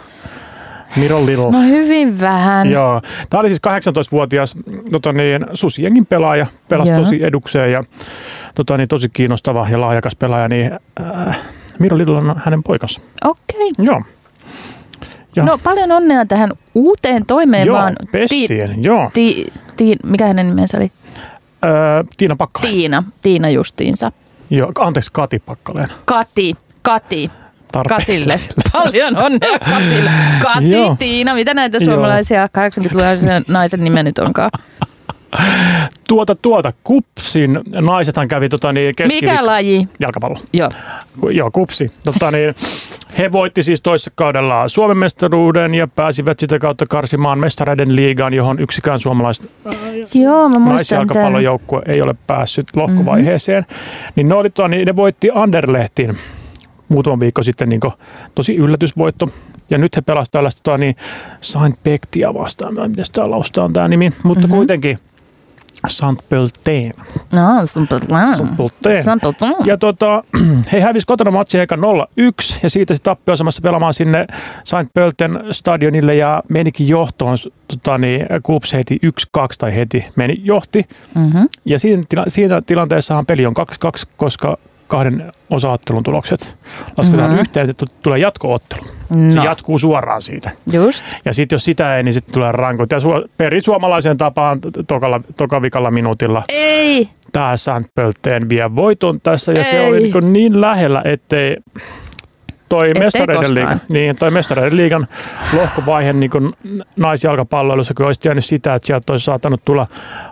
Miro 0.96 1.26
Little. 1.26 1.50
No 1.50 1.60
hyvin 1.60 2.20
vähän. 2.20 2.70
Joo. 2.70 3.02
Tämä 3.30 3.40
oli 3.40 3.48
siis 3.48 3.60
18-vuotias 3.60 4.54
tota 4.92 5.12
niin, 5.12 5.46
Susiengin 5.54 6.06
pelaaja, 6.06 6.46
pelasi 6.68 6.90
Joo. 6.90 6.98
tosi 7.00 7.24
edukseen 7.24 7.72
ja 7.72 7.84
tota 8.54 8.76
niin, 8.76 8.88
tosi 8.88 9.08
kiinnostava 9.08 9.68
ja 9.70 9.80
laajakas 9.80 10.16
pelaaja, 10.16 10.48
niin 10.48 10.72
äh, 11.00 11.38
Miro 11.78 11.98
Little 11.98 12.16
on 12.16 12.34
hänen 12.44 12.62
poikansa. 12.62 13.00
Okei. 13.24 13.70
Okay. 13.70 13.84
Joo. 13.86 14.02
Ja. 15.36 15.44
No 15.44 15.58
paljon 15.64 15.92
onnea 15.92 16.26
tähän 16.26 16.50
uuteen 16.74 17.26
toimeen 17.26 17.66
joo, 17.66 17.78
vaan. 17.78 17.96
Pestiin, 18.12 18.48
ti- 18.48 18.80
joo. 18.82 19.10
Ti- 19.14 19.52
ti- 19.76 19.96
mikä 20.04 20.26
hänen 20.26 20.46
nimensä 20.46 20.76
oli? 20.76 20.92
Öö, 21.64 22.04
Tiina 22.16 22.36
Pakkalen. 22.36 22.70
Tiina, 22.72 23.02
Tiina 23.22 23.50
justiinsa. 23.50 24.12
Joo, 24.50 24.72
anteeksi, 24.78 25.10
Kati 25.12 25.38
Pakkaleen. 25.38 25.88
Kati, 26.04 26.54
Kati. 26.82 27.30
Katille. 27.88 28.40
Paljon 28.72 29.16
onnea 29.16 29.58
Katille. 29.58 30.10
Kati, 30.42 30.70
Joo. 30.70 30.96
Tiina, 30.98 31.34
mitä 31.34 31.54
näitä 31.54 31.80
suomalaisia 31.84 32.46
80-luvun 32.46 33.44
naisen 33.48 33.84
nimen 33.84 34.04
nyt 34.04 34.18
onkaan? 34.18 34.50
Tuota, 36.08 36.34
tuota, 36.34 36.72
Kupsin 36.84 37.60
naisethan 37.80 38.28
kävi 38.28 38.48
tota, 38.48 38.72
niin 38.72 38.94
keskivik- 38.96 39.20
Mikä 39.20 39.46
laji? 39.46 39.88
Jalkapallo. 40.00 40.36
Joo. 40.52 40.68
Joo, 41.30 41.50
Kupsi. 41.50 41.92
Tota, 42.04 42.30
niin, 42.30 42.54
he 43.18 43.32
voitti 43.32 43.62
siis 43.62 43.80
toisessa 43.80 44.10
kaudella 44.14 44.68
Suomen 44.68 44.98
mestaruuden 44.98 45.74
ja 45.74 45.86
pääsivät 45.86 46.40
sitä 46.40 46.58
kautta 46.58 46.84
karsimaan 46.88 47.38
mestareiden 47.38 47.96
liigaan, 47.96 48.34
johon 48.34 48.60
yksikään 48.60 49.00
suomalais 49.00 49.42
Joo, 50.14 50.48
naisjalkapallojoukkue 50.48 51.82
ei 51.86 52.02
ole 52.02 52.14
päässyt 52.26 52.66
lohkovaiheeseen. 52.76 53.62
Mm-hmm. 53.68 54.12
Niin 54.16 54.28
ne, 54.28 54.34
oli, 54.34 54.50
tota, 54.50 54.68
niin 54.68 54.86
ne 54.86 54.96
voitti 54.96 55.28
Anderlehtin 55.34 56.18
muutama 56.90 57.20
viikko 57.20 57.42
sitten 57.42 57.68
niin 57.68 57.80
tosi 58.34 58.56
yllätysvoitto. 58.56 59.28
Ja 59.70 59.78
nyt 59.78 59.96
he 59.96 60.00
pelasivat 60.00 60.32
tällaista 60.32 60.60
tota, 60.62 60.78
niin 60.78 60.96
Saint 61.40 61.82
Pektia 61.82 62.34
vastaan, 62.34 62.74
miten 62.74 63.04
tämä 63.12 63.30
laustaa 63.30 63.70
tämä 63.72 63.88
nimi, 63.88 64.12
mutta 64.22 64.46
mm-hmm. 64.46 64.56
kuitenkin 64.56 64.98
Saint-Pelteen. 65.88 66.94
No, 67.34 67.66
Saint-Pelteen. 67.66 69.04
Saint-Pelteen. 69.04 69.54
Ja 69.64 69.76
tota, 69.76 70.24
he 70.72 70.80
hävisivät 70.80 71.06
kotona 71.06 71.30
matsi 71.30 71.58
eka 71.58 71.76
0-1 71.76 71.78
ja 72.62 72.70
siitä 72.70 72.94
se 72.94 73.02
tappiosamassa 73.02 73.62
pelaamaan 73.62 73.94
sinne 73.94 74.26
Saint-Pelten 74.64 75.40
stadionille 75.50 76.14
ja 76.14 76.42
menikin 76.48 76.88
johtoon. 76.88 77.36
Tota, 77.68 77.98
niin, 77.98 78.26
Kups 78.42 78.72
heti 78.72 79.00
1-2 79.38 79.40
tai 79.58 79.76
heti 79.76 80.04
meni 80.16 80.40
johti. 80.44 80.86
Mm-hmm. 81.14 81.48
Ja 81.64 81.78
siinä, 81.78 82.02
siinä 82.28 82.62
tilanteessahan 82.66 83.26
peli 83.26 83.46
on 83.46 83.54
2-2, 83.58 84.08
koska 84.16 84.58
kahden 84.90 85.32
osaottelun 85.50 86.02
tulokset 86.02 86.56
lasketaan 86.98 87.30
mm-hmm. 87.30 87.40
yhteen, 87.40 87.70
että 87.70 87.86
tulee 88.02 88.18
jatkoottelu. 88.18 88.82
No. 89.10 89.32
Se 89.32 89.38
jatkuu 89.38 89.78
suoraan 89.78 90.22
siitä. 90.22 90.50
Just. 90.72 91.04
Ja 91.24 91.34
sitten 91.34 91.54
jos 91.54 91.64
sitä 91.64 91.96
ei, 91.96 92.02
niin 92.02 92.12
sitten 92.12 92.34
tulee 92.34 92.52
rankot. 92.52 92.90
Ja 92.90 92.98
su- 92.98 93.28
perisuomalaisen 93.36 94.16
tapaan 94.16 94.58
tokalla, 94.86 95.20
tokavikalla 95.36 95.90
minuutilla. 95.90 96.42
Ei. 96.48 97.08
Tämä 97.32 97.54
Pölteen 97.94 98.48
vie 98.48 98.76
voiton 98.76 99.20
tässä. 99.20 99.52
Ja 99.52 99.58
ei. 99.58 99.64
se 99.70 99.86
oli 99.86 100.00
niin, 100.00 100.32
niin 100.32 100.60
lähellä, 100.60 101.02
ettei 101.04 101.56
toi 102.70 102.90
mestareiden, 102.98 103.54
liigan, 103.54 103.80
niin, 103.88 104.16
toi 104.16 104.30
mestareiden 104.30 104.76
liigan 104.76 105.06
lohkovaihe 105.52 106.12
niin 106.12 106.30
naisjalkapalloilussa, 106.96 107.94
kun 107.94 108.06
olisi 108.06 108.20
tiennyt 108.20 108.44
sitä, 108.44 108.74
että 108.74 108.86
sieltä 108.86 109.12
olisi 109.12 109.24
saattanut 109.24 109.64
tulla 109.64 109.86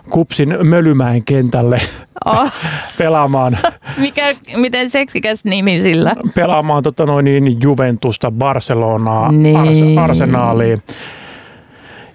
kupsin 0.09 0.57
Mölymäen 0.63 1.23
kentälle 1.23 1.77
oh. 2.25 2.51
pelaamaan. 2.97 3.57
Mikä, 3.97 4.35
miten 4.57 4.89
seksikäs 4.89 5.45
nimi 5.45 5.79
sillä? 5.79 6.13
Pelaamaan 6.35 6.83
tota 6.83 7.05
noin, 7.05 7.25
niin 7.25 7.57
Juventusta, 7.61 8.31
Barcelonaa, 8.31 9.31
niin. 9.31 9.57
Ars- 9.57 9.99
Arsenaaliin. 9.99 10.83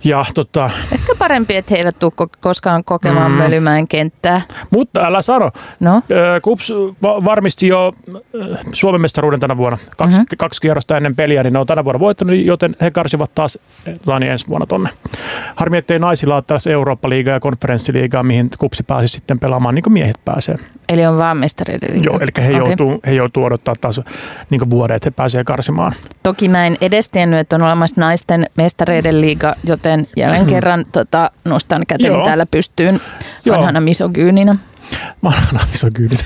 Ja, 0.04 0.24
tota, 0.34 0.70
Ehkä 0.92 1.12
parempi, 1.18 1.56
että 1.56 1.74
he 1.74 1.78
eivät 1.78 1.98
tule 1.98 2.28
koskaan 2.40 2.84
kokemaan 2.84 3.30
mm. 3.30 3.38
Mölymäen 3.38 3.88
kenttää. 3.88 4.40
Mutta 4.70 5.00
älä 5.00 5.22
sano. 5.22 5.50
No? 5.80 6.02
Kups 6.42 6.72
varmisti 7.02 7.66
jo 7.66 7.92
Suomen 8.72 9.00
mestaruuden 9.00 9.40
tänä 9.40 9.56
vuonna. 9.56 9.78
Kaksi, 9.96 10.16
mm-hmm. 10.16 10.36
kaksi 10.38 10.60
kierrosta 10.60 10.96
ennen 10.96 11.16
peliä, 11.16 11.42
niin 11.42 11.52
ne 11.52 11.58
on 11.58 11.66
tänä 11.66 11.84
vuonna 11.84 12.00
voittanut, 12.00 12.36
joten 12.36 12.76
he 12.80 12.90
karsivat 12.90 13.34
taas 13.34 13.58
Lani 14.06 14.28
ensi 14.28 14.48
vuonna 14.48 14.66
tonne. 14.66 14.90
Harmi, 15.56 15.76
ettei 15.76 15.98
naisilla 15.98 16.34
ole 16.34 16.44
tässä 16.46 16.70
Eurooppa-liigaa 16.70 17.34
ja 17.34 17.40
konferenssiliigaa, 17.40 18.22
mihin 18.22 18.50
Kupsi 18.58 18.82
pääsi 18.82 19.08
sitten 19.08 19.40
pelaamaan, 19.40 19.74
niin 19.74 19.82
kuin 19.82 19.92
miehet 19.92 20.24
pääsee. 20.24 20.56
Eli 20.88 21.06
on 21.06 21.18
vaan 21.18 21.36
mestareiden. 21.36 22.04
Joo, 22.04 22.18
eli 22.20 22.30
he, 22.38 22.48
okay. 22.48 22.68
joutuu, 22.68 23.00
he 23.06 23.12
joutuu 23.12 23.44
odottaa 23.44 23.74
taas 23.80 24.00
niin 24.50 24.70
vuodet, 24.70 24.96
että 24.96 25.06
he 25.06 25.10
pääsevät 25.10 25.46
karsimaan. 25.46 25.92
Toki 26.22 26.48
mä 26.48 26.66
en 26.66 26.76
edes 26.80 27.10
tiennyt, 27.10 27.40
että 27.40 27.56
on 27.56 27.62
olemassa 27.62 28.00
naisten 28.00 28.46
mestareiden 28.56 29.20
liiga, 29.20 29.54
joten 29.64 29.93
jälleen 30.16 30.46
kerran 30.54 30.84
tota, 30.92 31.30
nostan 31.44 31.82
käteni 31.88 32.14
Joo. 32.14 32.24
täällä 32.24 32.46
pystyyn 32.46 33.00
vanhana 33.50 33.80
misogyynina. 33.80 34.56
Vanhana 35.24 35.60
misogyynina. 35.72 36.22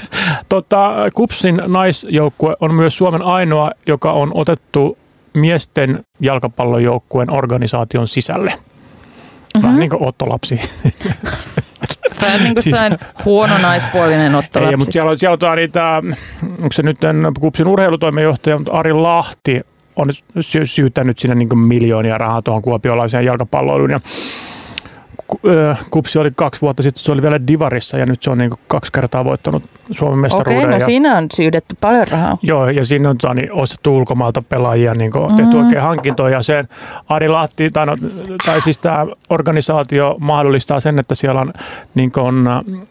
Tota, 0.49 0.91
Kupsin 1.15 1.63
naisjoukkue 1.67 2.57
on 2.61 2.75
myös 2.75 2.97
Suomen 2.97 3.23
ainoa, 3.23 3.71
joka 3.87 4.13
on 4.13 4.31
otettu 4.35 4.99
miesten 5.35 6.05
jalkapallojoukkueen 6.21 7.31
organisaation 7.31 8.09
sisälle. 8.09 8.51
Mm-hmm. 8.51 9.63
Vähän 9.63 9.79
niin 9.79 9.91
kuin 9.91 10.09
ottolapsi. 10.09 10.61
Vähän 12.23 12.43
niin 12.43 12.55
kuin 12.55 12.65
siis, 12.65 12.77
huono 13.25 13.59
naispuolinen 13.59 14.35
ottolapsi. 14.35 14.73
Ei, 14.73 14.77
mutta 14.77 14.93
siellä 14.93 15.11
on, 15.11 15.19
siellä 15.19 15.51
on 15.51 15.57
niitä, 15.57 16.03
onko 16.43 16.73
se 16.73 16.83
nyt 16.83 16.97
Kupsin 17.41 17.67
urheilutoimenjohtaja, 17.67 18.59
mutta 18.59 18.73
Ari 18.73 18.93
Lahti 18.93 19.61
on 19.99 20.09
syyttänyt 20.65 21.19
sinne 21.19 21.35
niin 21.35 21.59
miljoonia 21.59 22.19
rahaa 22.19 22.43
tuohon 22.43 22.63
kuopiolaiseen 22.63 23.25
jalkapalloiluun. 23.25 23.91
Ja 23.91 24.01
Kupsi 25.91 26.19
oli 26.19 26.31
kaksi 26.37 26.61
vuotta 26.61 26.83
sitten, 26.83 27.05
se 27.05 27.13
oli 27.13 27.23
vielä 27.23 27.47
Divarissa 27.47 27.99
ja 27.99 28.07
nyt 28.07 28.23
se 28.23 28.31
on 28.31 28.39
niin 28.39 28.51
kaksi 28.67 28.93
kertaa 28.93 29.25
voittanut 29.25 29.63
Suomen 29.91 30.19
mestaruuden. 30.19 30.59
Okei, 30.59 30.71
no 30.71 30.77
ja, 30.77 30.87
siinä 30.87 31.17
on 31.17 31.27
syydetty 31.35 31.77
paljon 31.81 32.07
rahaa. 32.11 32.39
Joo, 32.43 32.69
ja 32.69 32.85
siinä 32.85 33.11
on 33.11 33.17
niin, 33.35 33.53
ostettu 33.53 33.97
ulkomaalta 33.97 34.43
pelaajia, 34.43 34.95
niin 34.95 35.11
kuin, 35.11 35.23
mm-hmm. 35.23 35.37
tehty 35.37 35.57
oikein 35.57 35.83
hankintoja. 35.83 36.37
Ja 36.37 36.43
sen 36.43 36.69
Ari 37.09 37.29
Lahti, 37.29 37.71
tai, 37.71 37.87
no, 37.87 37.97
tai 38.47 38.61
siis 38.61 38.79
tämä 38.79 39.07
organisaatio 39.31 40.17
mahdollistaa 40.21 40.81
sen, 40.81 40.99
että 40.99 41.15
siellä 41.15 41.41
on, 41.41 41.53
niin 41.95 42.13
kuin, 42.13 42.37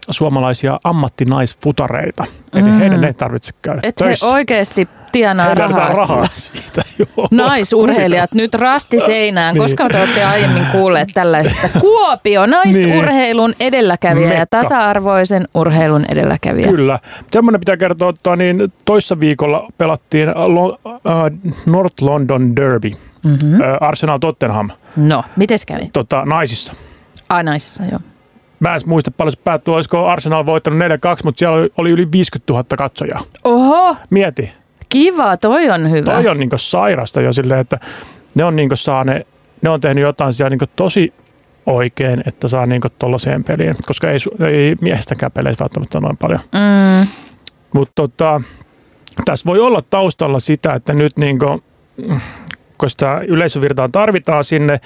suomalaisia 0.10 0.80
ammattinaisfutareita. 0.84 2.26
Eli 2.54 2.62
mm-hmm. 2.64 2.80
heidän 2.80 3.04
ei 3.04 3.14
tarvitse 3.14 3.54
käydä 3.62 3.80
Et 3.84 3.96
töissä. 3.96 4.26
he 4.26 4.34
oikeasti 4.34 4.88
tienaa 5.12 5.54
rahaa, 5.54 5.90
rahaa 5.94 6.28
siitä. 6.36 6.82
Joo, 7.00 7.28
Naisurheilijat 7.32 8.34
nyt 8.34 8.56
rasti 8.56 9.00
seinään. 9.00 9.54
niin. 9.54 9.62
Koska 9.64 9.90
te 9.90 10.00
olette 10.00 10.24
aiemmin 10.24 10.66
kuulleet 10.72 11.10
tällaista? 11.14 11.80
Kuopio, 11.80 12.46
naisurheilun 12.46 13.54
edelläkävijä 13.60 14.28
Mekka. 14.28 14.40
ja 14.40 14.46
tasa-arvoisen 14.46 15.46
urheilun 15.56 16.06
edelläkävijä. 16.12 16.68
Kyllä. 16.68 17.00
Semmoinen 17.32 17.60
pitää 17.60 17.78
kertoa, 17.78 18.10
että 18.10 18.36
niin 18.36 18.74
toissa 18.86 19.20
viikolla 19.20 19.68
pelattiin 19.78 20.30
North 21.66 22.04
London 22.04 22.56
Derby. 22.56 22.92
Mm-hmm. 23.24 23.60
Arsenal 23.82 24.18
Tottenham. 24.18 24.70
No, 24.96 25.24
miten 25.36 25.58
kävi? 25.68 25.90
Tota, 25.94 26.26
naisissa. 26.26 26.74
Ai 27.30 27.44
naisissa, 27.44 27.84
joo. 27.92 28.00
Mä 28.60 28.76
en 28.76 28.82
muista 28.86 29.12
paljon 29.12 29.32
se 29.32 29.40
päättyi, 29.44 29.74
olisiko 29.74 30.06
Arsenal 30.06 30.46
voittanut 30.46 30.80
4-2, 30.80 30.84
mutta 31.24 31.40
siellä 31.40 31.58
oli, 31.58 31.70
oli 31.78 31.90
yli 31.90 32.12
50 32.12 32.54
000 32.54 32.64
katsojaa. 32.78 33.22
Oho! 33.44 33.96
Mieti. 34.10 34.52
Kiva, 34.90 35.38
toi 35.38 35.70
on 35.70 35.92
hyvä. 35.92 36.12
Toi 36.12 36.28
on 36.28 36.40
niin 36.40 36.50
sairasta 36.56 37.22
jo 37.22 37.34
silleen, 37.34 37.60
että 37.60 37.80
ne 38.36 38.44
on 38.44 38.56
niin 38.56 38.70
saa 38.74 39.04
ne, 39.04 39.26
ne 39.62 39.70
on 39.70 39.80
tehnyt 39.80 40.02
jotain 40.02 40.34
siellä 40.34 40.50
niin 40.50 40.70
tosi 40.76 41.14
oikein, 41.66 42.24
että 42.26 42.48
saa 42.48 42.66
niin 42.66 42.82
tuollaiseen 43.00 43.44
peliin, 43.44 43.76
koska 43.86 44.12
ei, 44.12 44.18
ei 44.40 44.76
miehestäkään 44.82 45.32
peleissä 45.32 45.64
välttämättä 45.64 46.00
noin 46.00 46.18
paljon. 46.18 46.40
Mm. 46.54 47.08
Mutta 47.74 47.92
tota, 47.96 48.42
tässä 49.26 49.46
voi 49.46 49.60
olla 49.60 49.82
taustalla 49.90 50.40
sitä, 50.40 50.74
että 50.74 50.94
nyt 50.94 51.18
niin 51.18 51.40
kuin, 51.40 51.64
kun 52.78 52.90
sitä 52.90 53.22
yleisövirtaa 53.28 53.90
tarvitaan 53.90 54.44
sinne 54.44 54.80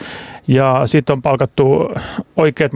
ja 0.47 0.81
sitten 0.85 1.13
on 1.13 1.21
palkattu 1.21 1.91
oikeat 2.37 2.73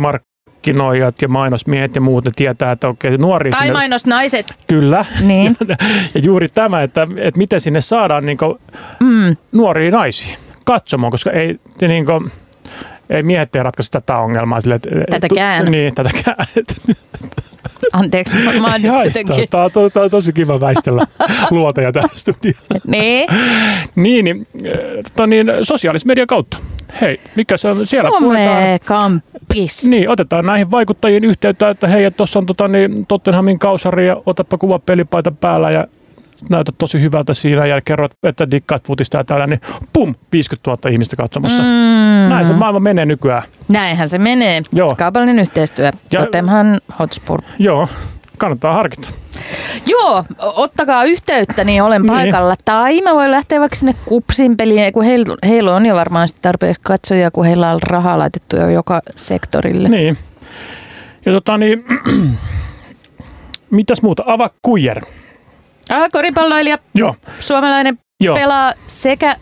markkinoijat 0.65 1.21
ja 1.21 1.27
mainosmiehet 1.27 1.95
ja 1.95 2.01
muut, 2.01 2.25
ne 2.25 2.31
tietää, 2.35 2.71
että 2.71 2.87
okei, 2.87 3.17
nuori 3.17 3.49
Tai 3.49 3.61
sinne, 3.61 3.73
mainosnaiset. 3.73 4.59
Kyllä. 4.67 5.05
Niin. 5.21 5.57
ja 6.15 6.21
juuri 6.21 6.49
tämä, 6.49 6.83
että, 6.83 7.07
että 7.17 7.37
miten 7.37 7.61
sinne 7.61 7.81
saadaan 7.81 8.25
niin 8.25 8.37
kuin, 8.37 8.55
mm. 8.99 9.37
nuoria 9.51 9.91
naisia 9.91 10.37
katsomaan, 10.65 11.11
koska 11.11 11.31
ei, 11.31 11.59
niin 11.81 12.05
kuin, 12.05 12.31
ei 13.09 13.23
miehet 13.23 13.55
ei 13.55 13.63
ratkaise 13.63 13.91
tätä 13.91 14.17
ongelmaa. 14.17 14.61
Sille, 14.61 14.75
että, 14.75 14.89
tätäkään. 15.09 15.65
Tu, 15.65 15.71
niin, 15.71 15.95
tätäkään. 15.95 16.37
Anteeksi, 17.93 18.35
mä 18.35 18.71
oon 18.71 18.81
nyt 18.81 19.05
jotenkin. 19.05 19.49
Tämä 19.49 19.63
on, 19.63 19.71
to, 19.71 19.89
to, 19.89 20.09
tosi 20.09 20.33
kiva 20.33 20.59
väistellä 20.59 21.07
luoteja 21.51 21.91
tässä 21.91 22.17
studiossa. 22.17 22.65
niin. 22.87 23.27
niin, 23.95 24.25
niin, 24.25 24.47
tota, 25.03 25.27
niin 25.27 25.47
sosiaalisen 25.61 26.07
median 26.07 26.27
kautta. 26.27 26.57
Hei, 27.01 27.19
mikä 27.35 27.57
se 27.57 27.67
on 27.67 27.75
siellä? 27.75 28.09
Somekampis. 28.09 29.83
Niin, 29.89 30.09
otetaan 30.09 30.45
näihin 30.45 30.71
vaikuttajien 30.71 31.23
yhteyttä, 31.23 31.69
että 31.69 31.87
hei, 31.87 32.11
tuossa 32.11 32.39
on 32.39 32.45
tota, 32.45 32.67
niin, 32.67 33.05
Tottenhamin 33.07 33.59
kausari 33.59 34.07
ja 34.07 34.21
otapa 34.25 34.57
kuva 34.57 34.79
pelipaita 34.79 35.31
päällä 35.31 35.71
ja 35.71 35.87
näytät 36.49 36.75
tosi 36.77 37.01
hyvältä 37.01 37.33
siinä 37.33 37.65
ja 37.65 37.81
kerrot, 37.81 38.11
että 38.23 38.51
dikkaat 38.51 38.87
futista 38.87 39.17
ja 39.17 39.23
täällä, 39.23 39.47
niin 39.47 39.61
pum, 39.93 40.15
50 40.31 40.71
000 40.71 40.91
ihmistä 40.91 41.15
katsomassa. 41.15 41.63
Mm. 41.63 42.29
Näin 42.29 42.45
se 42.45 42.53
maailma 42.53 42.79
menee 42.79 43.05
nykyään. 43.05 43.43
Näinhän 43.67 44.09
se 44.09 44.17
menee. 44.17 44.61
Joo. 44.71 44.95
Kaupallinen 44.97 45.39
yhteistyö. 45.39 45.85
Ja, 46.11 46.19
Tottenham 46.19 46.67
Hotspur. 46.99 47.41
Joo, 47.59 47.87
kannattaa 48.37 48.73
harkita. 48.73 49.07
Joo, 49.85 50.23
ottakaa 50.39 51.03
yhteyttä, 51.03 51.63
niin 51.63 51.83
olen 51.83 52.01
niin. 52.01 52.11
paikalla. 52.11 52.55
Tai 52.65 53.01
mä 53.01 53.13
voin 53.13 53.31
lähteä 53.31 53.59
vaikka 53.59 53.75
sinne 53.75 53.95
kupsin 54.05 54.57
peliin, 54.57 54.93
kun 54.93 55.03
heillä, 55.03 55.35
heillä 55.47 55.75
on 55.75 55.85
jo 55.85 55.95
varmaan 55.95 56.29
tarpeeksi 56.41 56.81
katsojia, 56.85 57.31
kun 57.31 57.45
heillä 57.45 57.71
on 57.71 57.79
rahaa 57.83 58.17
laitettu 58.17 58.55
jo 58.55 58.69
joka 58.69 59.01
sektorille. 59.15 59.89
Niin. 59.89 60.17
Ja 61.25 61.31
tota 61.31 61.57
niin, 61.57 61.85
mitäs 63.71 64.01
muuta? 64.01 64.23
Ava 64.25 64.49
Kuijer. 64.61 65.01
Ah, 65.89 66.09
koripalloilija. 66.11 66.77
Joo. 66.95 67.15
Suomalainen 67.39 67.99
Joo. 68.19 68.35
pelaa 68.35 68.73
sekä 68.87 69.35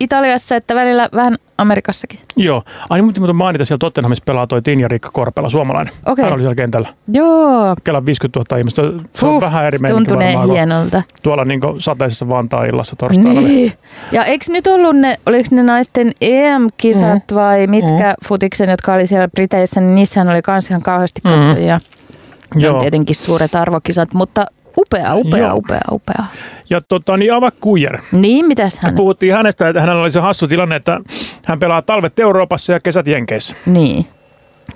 Italiassa 0.00 0.56
että 0.56 0.74
välillä 0.74 1.08
vähän 1.14 1.36
Amerikassakin. 1.62 2.20
Joo. 2.36 2.62
Ai 2.90 3.02
mutta 3.02 3.20
mutta 3.20 3.32
mainita, 3.32 3.64
siellä 3.64 3.78
Tottenhamissa 3.78 4.24
pelaa 4.26 4.46
toi 4.46 4.62
Tinja 4.62 4.88
Riikka 4.88 5.10
Korpela, 5.12 5.48
suomalainen. 5.48 5.94
Okay. 6.06 6.24
Hän 6.24 6.32
oli 6.34 6.42
siellä 6.42 6.54
kentällä. 6.54 6.88
Joo. 7.08 7.76
Kela 7.84 8.06
50 8.06 8.40
000 8.50 8.58
ihmistä. 8.58 8.82
Se 9.14 9.26
on 9.26 9.34
uh, 9.34 9.40
vähän 9.40 9.64
eri 9.64 9.78
meininki 9.78 10.14
varmaan. 10.14 10.50
hienolta. 10.50 11.02
Tuolla 11.22 11.44
niin 11.44 11.60
sateisessa 11.78 12.28
Vantaa-illassa 12.28 12.96
torstaina. 12.96 13.40
Niin. 13.40 13.72
Ja 14.12 14.24
eikö 14.24 14.44
nyt 14.48 14.66
ollut 14.66 14.96
ne, 14.96 15.16
oliko 15.26 15.48
ne 15.50 15.62
naisten 15.62 16.10
EM-kisat 16.20 17.02
mm-hmm. 17.02 17.34
vai 17.34 17.66
mitkä 17.66 17.92
mm-hmm. 17.92 18.28
futiksen, 18.28 18.70
jotka 18.70 18.94
oli 18.94 19.06
siellä 19.06 19.28
Briteissä, 19.28 19.80
niin 19.80 19.94
niissähän 19.94 20.28
oli 20.28 20.42
kans 20.42 20.70
ihan 20.70 20.82
kauheasti 20.82 21.20
mm-hmm. 21.24 21.42
katsojia. 21.42 21.78
Mm-hmm. 21.78 22.60
Joo. 22.60 22.80
tietenkin 22.80 23.16
suuret 23.16 23.54
arvokisat, 23.54 24.14
mutta 24.14 24.46
Upea, 24.78 25.14
upea, 25.14 25.40
Joo. 25.40 25.54
upea, 25.54 25.80
upea. 25.90 26.24
Ja 26.70 26.80
tota, 26.88 27.16
niin 27.16 27.34
Ava 27.34 27.50
Kujer. 27.50 27.98
Niin, 28.12 28.46
mitäs 28.46 28.78
hän? 28.82 28.94
Puhuttiin 28.94 29.34
hänestä, 29.34 29.68
että 29.68 29.80
hänellä 29.80 30.02
oli 30.02 30.10
se 30.10 30.20
hassu 30.20 30.48
tilanne, 30.48 30.76
että 30.76 31.00
hän 31.44 31.58
pelaa 31.58 31.82
talvet 31.82 32.18
Euroopassa 32.18 32.72
ja 32.72 32.80
kesät 32.80 33.06
Jenkeissä. 33.06 33.56
Niin 33.66 34.06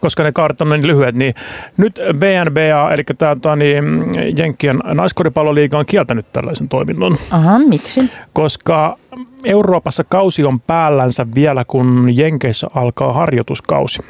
koska 0.00 0.22
ne 0.22 0.32
kaartit 0.32 0.60
on 0.60 0.70
niin 0.70 0.86
lyhyet, 0.86 1.14
niin 1.14 1.34
nyt 1.76 2.00
VNBA, 2.20 2.92
eli 2.92 3.02
tämä 3.18 3.34
tota, 3.34 3.56
niin, 3.56 3.84
Jenkkien 4.36 4.78
naiskoripalloliiga 4.84 5.78
on 5.78 5.86
kieltänyt 5.86 6.26
tällaisen 6.32 6.68
toiminnon. 6.68 7.16
Aha, 7.30 7.58
miksi? 7.58 8.10
Koska 8.32 8.98
Euroopassa 9.44 10.04
kausi 10.04 10.44
on 10.44 10.60
päällänsä 10.60 11.26
vielä, 11.34 11.64
kun 11.64 12.16
Jenkeissä 12.16 12.66
alkaa 12.74 13.12
harjoituskausi. 13.12 14.02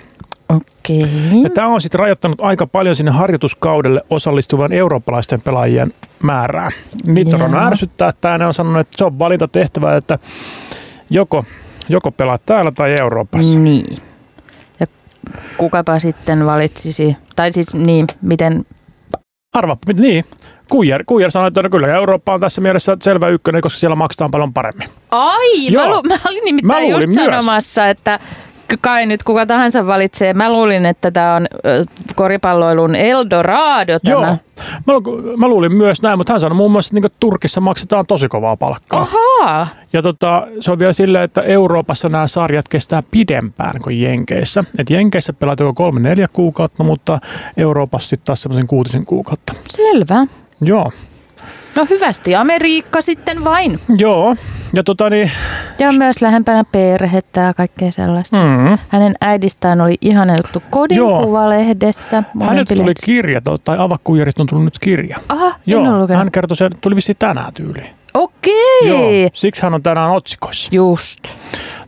Okei. 0.48 1.06
Ja 1.42 1.50
tämä 1.50 1.68
on 1.68 1.80
sitten 1.80 1.98
rajoittanut 1.98 2.40
aika 2.40 2.66
paljon 2.66 2.96
sinne 2.96 3.10
harjoituskaudelle 3.10 4.02
osallistuvan 4.10 4.72
eurooppalaisten 4.72 5.42
pelaajien 5.42 5.92
määrää. 6.22 6.70
Niitä 7.06 7.36
on 7.36 7.54
ärsyttää, 7.54 8.08
että 8.08 8.38
ne 8.38 8.46
on 8.46 8.54
sanonut, 8.54 8.80
että 8.80 8.98
se 8.98 9.04
on 9.04 9.18
valinta 9.18 9.48
tehtävä, 9.48 9.96
että 9.96 10.18
joko, 11.10 11.44
joko 11.88 12.10
pelaat 12.10 12.42
täällä 12.46 12.70
tai 12.76 12.90
Euroopassa. 13.00 13.58
Niin. 13.58 13.98
Ja 14.80 14.86
kukapa 15.56 15.98
sitten 15.98 16.46
valitsisi, 16.46 17.16
tai 17.36 17.52
siis 17.52 17.74
niin, 17.74 18.06
miten... 18.22 18.64
Arva, 19.52 19.76
niin. 20.00 20.24
Kuijer, 20.70 21.04
Kuijer 21.06 21.30
sanoi, 21.30 21.48
että 21.48 21.62
no 21.62 21.70
kyllä 21.70 21.88
Eurooppa 21.88 22.34
on 22.34 22.40
tässä 22.40 22.60
mielessä 22.60 22.96
selvä 23.02 23.28
ykkönen, 23.28 23.62
koska 23.62 23.78
siellä 23.78 23.96
maksetaan 23.96 24.30
paljon 24.30 24.54
paremmin. 24.54 24.88
Ai, 25.10 25.72
Joo. 25.72 25.86
Mä, 25.86 25.90
lu, 25.90 26.02
mä 26.08 26.18
olin 26.28 26.44
nimittäin 26.44 26.82
mä 26.82 26.96
just 26.96 27.06
myös. 27.06 27.24
sanomassa, 27.24 27.88
että 27.88 28.20
kai 28.80 29.06
nyt 29.06 29.22
kuka 29.22 29.46
tahansa 29.46 29.86
valitsee. 29.86 30.34
Mä 30.34 30.52
luulin, 30.52 30.86
että 30.86 31.10
tämä 31.10 31.34
on 31.34 31.46
koripalloilun 32.16 32.94
Eldorado 32.94 33.98
tämä. 33.98 34.14
Joo, 34.14 34.20
mä, 34.86 34.92
mä 35.36 35.48
luulin 35.48 35.72
myös 35.72 36.02
näin, 36.02 36.18
mutta 36.18 36.32
hän 36.32 36.40
sanoi 36.40 36.56
muun 36.56 36.72
muassa, 36.72 36.88
että 36.96 37.08
niin 37.08 37.16
Turkissa 37.20 37.60
maksetaan 37.60 38.06
tosi 38.06 38.28
kovaa 38.28 38.56
palkkaa. 38.56 39.00
Ahaa. 39.00 39.68
Ja 39.92 40.02
tota, 40.02 40.46
se 40.60 40.70
on 40.70 40.78
vielä 40.78 40.92
silleen, 40.92 41.24
että 41.24 41.42
Euroopassa 41.42 42.08
nämä 42.08 42.26
sarjat 42.26 42.68
kestää 42.68 43.02
pidempään 43.10 43.80
kuin 43.82 44.00
Jenkeissä. 44.00 44.64
Et 44.78 44.90
Jenkeissä 44.90 45.32
pelaat 45.32 45.60
joko 45.60 45.74
kolme 45.74 46.00
neljä 46.00 46.28
kuukautta, 46.32 46.84
mutta 46.84 47.18
Euroopassa 47.56 48.08
sitten 48.08 48.26
taas 48.26 48.42
semmoisen 48.42 48.66
kuutisen 48.66 49.06
kuukautta. 49.06 49.54
Selvä. 49.70 50.26
Joo. 50.60 50.92
No 51.76 51.86
hyvästi 51.90 52.34
Amerikka 52.34 53.02
sitten 53.02 53.44
vain. 53.44 53.80
Joo. 53.98 54.36
Ja, 54.72 54.82
tota 54.82 55.10
niin, 55.10 55.30
ja 55.78 55.92
myös 55.92 56.22
lähempänä 56.22 56.64
perhettä 56.72 57.40
ja 57.40 57.54
kaikkea 57.54 57.92
sellaista. 57.92 58.36
Mm. 58.36 58.78
Hänen 58.88 59.14
äidistään 59.20 59.80
oli 59.80 59.94
ihana 60.00 60.36
juttu 60.36 60.62
Kodinkuva-lehdessä. 60.70 62.22
Hänet 62.40 62.68
tuli 62.68 62.92
kirja, 63.04 63.40
tai 63.64 63.76
Avakkujerista 63.78 64.42
on 64.42 64.46
tullut 64.46 64.64
nyt 64.64 64.78
kirja. 64.78 65.16
Aha, 65.28 65.54
Joo, 65.66 66.08
hän 66.16 66.32
kertoi 66.32 66.56
sen, 66.56 66.70
tuli 66.80 66.96
vissiin 66.96 67.16
tänään 67.18 67.52
tyyliin. 67.52 67.90
Okei. 68.14 68.88
Joo, 68.88 69.30
siksi 69.32 69.62
hän 69.62 69.74
on 69.74 69.82
tänään 69.82 70.10
otsikoissa. 70.10 70.68
Just. 70.72 71.20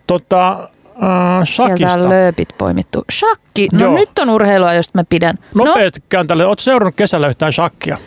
Tota, 0.06 0.68
Äh, 1.02 1.44
Sieltä 1.44 1.92
on 1.92 2.08
lööpit 2.08 2.48
poimittu. 2.58 3.04
Shakki. 3.12 3.68
No 3.72 3.80
Joo. 3.80 3.94
nyt 3.94 4.18
on 4.18 4.30
urheilua, 4.30 4.74
josta 4.74 4.98
mä 4.98 5.04
pidän. 5.08 5.34
No. 5.54 5.64
käyn 6.08 6.26
tälle. 6.26 6.46
Oletko 6.46 6.62
seurannut 6.62 6.94
kesällä 6.96 7.28
yhtään 7.28 7.52
shakkia? 7.52 7.98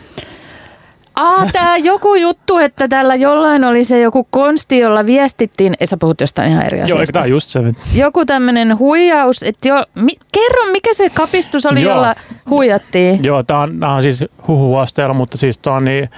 Ah, 1.16 1.52
tämä 1.52 1.78
joku 1.78 2.16
juttu, 2.16 2.58
että 2.58 2.88
tällä 2.88 3.16
jollain 3.16 3.64
oli 3.64 3.84
se 3.84 4.00
joku 4.00 4.28
konsti, 4.30 4.80
jolla 4.80 5.06
viestittiin, 5.06 5.74
ei 5.80 5.88
sä 5.88 5.98
puhut 5.98 6.22
jostain 6.22 6.52
ihan 6.52 6.66
eri 6.66 6.78
asiasta. 6.78 6.90
Joo, 6.90 7.00
eikö 7.00 7.12
tämä 7.12 7.26
just 7.26 7.50
se? 7.50 7.60
Joku 7.96 8.26
tämmöinen 8.26 8.78
huijaus, 8.80 9.44
että 9.44 9.68
jo, 9.68 9.84
mi, 9.96 10.12
kerro 10.32 10.72
mikä 10.72 10.94
se 10.94 11.10
kapistus 11.10 11.66
oli, 11.66 11.82
Joo. 11.82 11.94
jolla 11.94 12.16
huijattiin. 12.50 13.24
Joo, 13.24 13.44
tämä 13.44 13.60
on, 13.60 13.84
on 13.84 14.02
siis 14.02 14.26
huhuasteella, 14.48 15.14
mutta 15.14 15.38
siis 15.38 15.58
tämä 15.58 15.76
on 15.76 15.86
niin, 15.86 16.10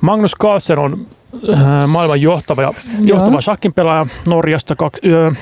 Magnus 0.00 0.32
Carlsen 0.40 0.78
on 0.78 1.06
äh, 1.54 1.88
maailman 1.88 2.22
johtava, 2.22 2.74
johtava 3.00 3.40
shakkin 3.40 3.74
pelaaja 3.74 4.06
Norjasta, 4.28 4.76
kak, 4.76 4.94
äh, 5.04 5.38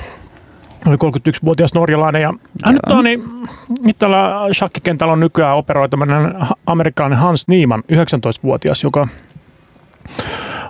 oli 0.86 0.96
31-vuotias 0.96 1.74
norjalainen 1.74 2.22
ja 2.22 2.34
hän 2.64 2.74
nyt 2.74 2.96
on, 2.96 3.04
niin, 3.04 3.24
nyt 3.84 3.98
tällä 3.98 4.48
shakkikentällä 4.52 5.12
on 5.12 5.20
nykyään 5.20 5.56
operoitu 5.56 5.96
amerikkalainen 6.66 7.18
Hans 7.18 7.48
Niemann, 7.48 7.82
19-vuotias, 7.92 8.82
joka 8.82 9.08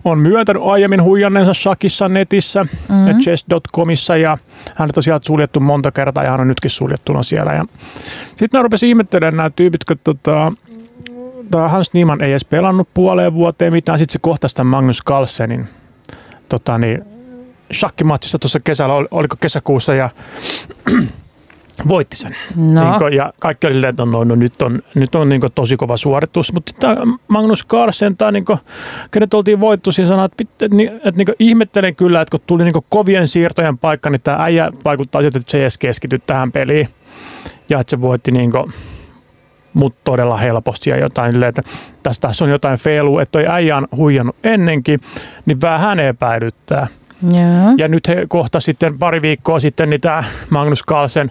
on 0.05 0.19
myöntänyt 0.19 0.63
aiemmin 0.67 1.03
huijanneensa 1.03 1.55
shakissa 1.55 2.09
netissä 2.09 2.65
mm-hmm. 2.65 3.09
ja 3.09 3.15
chess.comissa 3.15 4.17
ja 4.17 4.39
hän 4.77 4.87
on 4.87 4.95
tosiaan 4.95 5.21
suljettu 5.23 5.61
monta 5.61 5.93
kertaa 5.93 6.25
ja 6.25 6.31
hän 6.31 6.41
on 6.41 6.49
nytkin 6.49 6.71
suljettuna 6.71 7.23
siellä. 7.23 7.53
Ja 7.53 7.65
sitten 8.37 8.59
ne 8.59 8.63
rupesi 8.63 8.89
ihmettelemään 8.89 9.37
nämä 9.37 9.51
tyypit, 9.51 9.85
kun 9.85 9.97
tota, 10.05 10.53
Hans 11.69 11.95
Niemann 11.95 12.23
ei 12.23 12.31
edes 12.31 12.45
pelannut 12.45 12.89
puoleen 12.95 13.35
vuoteen 13.35 13.73
mitään, 13.73 13.99
sitten 13.99 14.13
se 14.13 14.19
kohtasi 14.19 14.55
tämän 14.55 14.71
Magnus 14.71 15.03
Carlsenin 15.05 15.69
tota, 16.49 16.79
niin, 16.79 17.14
shakkimatsissa 17.75 18.39
tuossa 18.39 18.61
kesällä, 18.61 18.95
oliko 19.11 19.37
kesäkuussa 19.41 19.95
ja 19.95 20.11
voitti 21.89 22.17
sen. 22.17 22.37
No. 22.57 22.91
Niin 22.91 22.99
kuin, 22.99 23.13
ja 23.13 23.33
kaikki 23.41 23.67
oli 23.67 23.87
että 23.87 24.05
no, 24.05 24.25
no, 24.25 24.35
nyt 24.35 24.63
on, 24.63 24.83
nyt 24.95 25.15
on 25.15 25.29
niin 25.29 25.41
kuin, 25.41 25.53
tosi 25.53 25.77
kova 25.77 25.97
suoritus. 25.97 26.53
Mutta 26.53 26.73
tämä 26.81 26.97
Magnus 27.29 27.67
Carlsen, 27.67 28.17
tämä, 28.17 28.33
niin 28.33 28.45
kuin, 28.45 28.59
kenet 29.11 29.35
oltiin 29.35 29.61
voittu, 29.61 29.93
siinä 29.93 30.09
sanoi, 30.09 30.25
että, 30.25 30.45
että, 30.65 30.65
että, 30.65 30.97
että 30.97 31.19
niin 31.19 31.27
kuin, 31.27 31.37
ihmettelen 31.39 31.97
kyllä, 31.97 32.21
että 32.21 32.31
kun 32.31 32.47
tuli 32.47 32.65
niin 32.65 32.73
kuin, 32.73 32.85
kovien 32.89 33.29
siirtojen 33.29 33.79
paikka, 33.79 34.11
niin 34.11 34.21
tämä 34.21 34.37
äijä 34.41 34.71
vaikuttaa 34.85 35.23
siltä, 35.23 35.39
että 35.39 35.51
se 35.51 35.57
ei 35.57 35.63
edes 35.63 35.79
keskity 35.79 36.19
tähän 36.19 36.53
peliin. 36.53 36.89
Ja 37.69 37.81
että 37.81 37.91
se 37.91 38.01
voitti 38.01 38.33
niin 38.33 38.53
kuin, 38.53 38.73
mut 39.75 39.95
todella 40.05 40.37
helposti 40.37 40.91
ja 40.91 40.99
jotain, 40.99 41.43
että 41.43 41.63
tässä, 42.03 42.21
tässä 42.21 42.45
on 42.45 42.51
jotain 42.51 42.79
feilua, 42.79 43.23
että 43.23 43.33
toi 43.33 43.47
äijä 43.49 43.77
on 43.77 43.87
huijannut 43.97 44.37
ennenkin, 44.45 45.01
niin 45.47 45.61
vähän 45.61 46.01
epäilyttää. 46.01 46.87
Yeah. 47.33 47.75
Ja 47.79 47.89
nyt 47.89 48.09
he 48.09 48.27
kohta 48.29 48.61
sitten 48.61 48.99
pari 48.99 49.23
viikkoa 49.23 49.61
sitten 49.61 49.91
niin 49.91 50.01
tämä 50.01 50.25
Magnus 50.51 50.85
Carlsen 50.89 51.31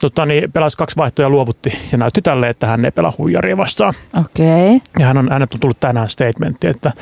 tota, 0.00 0.26
niin 0.26 0.52
pelasi 0.52 0.76
kaksi 0.76 0.96
vaihtoja 0.96 1.26
ja 1.26 1.30
luovutti 1.30 1.72
ja 1.92 1.98
näytti 1.98 2.22
tälle, 2.22 2.48
että 2.48 2.66
hän 2.66 2.84
ei 2.84 2.90
pelaa 2.90 3.12
huijaria 3.18 3.56
vastaan. 3.56 3.94
Okei. 4.20 4.76
Okay. 4.76 4.80
Ja 4.98 5.06
hän 5.06 5.18
on, 5.18 5.28
hänet 5.32 5.54
on 5.54 5.60
tullut 5.60 5.80
tänään 5.80 6.08
statementti, 6.08 6.66
että, 6.66 6.92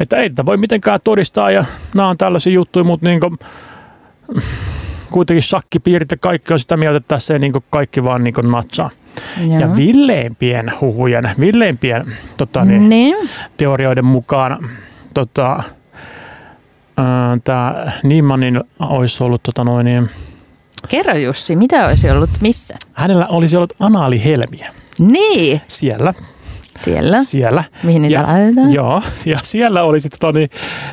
että 0.00 0.16
ei 0.16 0.30
tätä 0.30 0.46
voi 0.46 0.56
mitenkään 0.56 1.00
todistaa 1.04 1.50
ja 1.50 1.64
nämä 1.94 2.08
on 2.08 2.18
tällaisia 2.18 2.52
juttuja, 2.52 2.84
mutta 2.84 3.06
niin 3.06 3.20
kuin, 3.20 3.38
kuitenkin 5.10 5.42
shakkipiirit 5.42 6.10
ja 6.10 6.16
kaikki 6.16 6.52
on 6.52 6.60
sitä 6.60 6.76
mieltä, 6.76 6.96
että 6.96 7.08
tässä 7.08 7.34
ei 7.34 7.40
niin 7.40 7.52
kaikki 7.70 8.04
vaan 8.04 8.24
niin 8.24 8.34
natsaa. 8.50 8.90
Joo. 9.46 9.60
Ja 9.60 9.76
villeimpien 9.76 10.72
huhujen, 10.80 11.30
villeimpien 11.40 12.16
tota, 12.36 12.64
niin, 12.64 12.88
niin. 12.88 13.28
teorioiden 13.56 14.06
mukaan 14.06 14.70
tota, 15.14 15.62
tämä 17.44 17.92
Niemanin 18.02 18.60
olisi 18.80 19.24
ollut 19.24 19.42
tota, 19.42 19.64
noin, 19.64 19.84
niin, 19.84 20.10
Kerro 20.88 21.14
Jussi, 21.14 21.56
mitä 21.56 21.86
olisi 21.86 22.10
ollut 22.10 22.30
missä? 22.40 22.74
Hänellä 22.92 23.26
olisi 23.26 23.56
ollut 23.56 23.72
anaalihelmiä. 23.80 24.72
Niin. 24.98 25.60
Siellä. 25.68 26.14
Siellä? 26.76 27.22
Siellä. 27.22 27.64
Mihin 27.82 28.02
niitä 28.02 28.20
ja, 28.20 28.26
laitetaan? 28.26 28.72
Joo, 28.72 29.02
ja 29.26 29.38
siellä 29.42 29.82
oli 29.82 30.00
sitten 30.00 30.20
tota, 30.20 30.38
niin, 30.38 30.50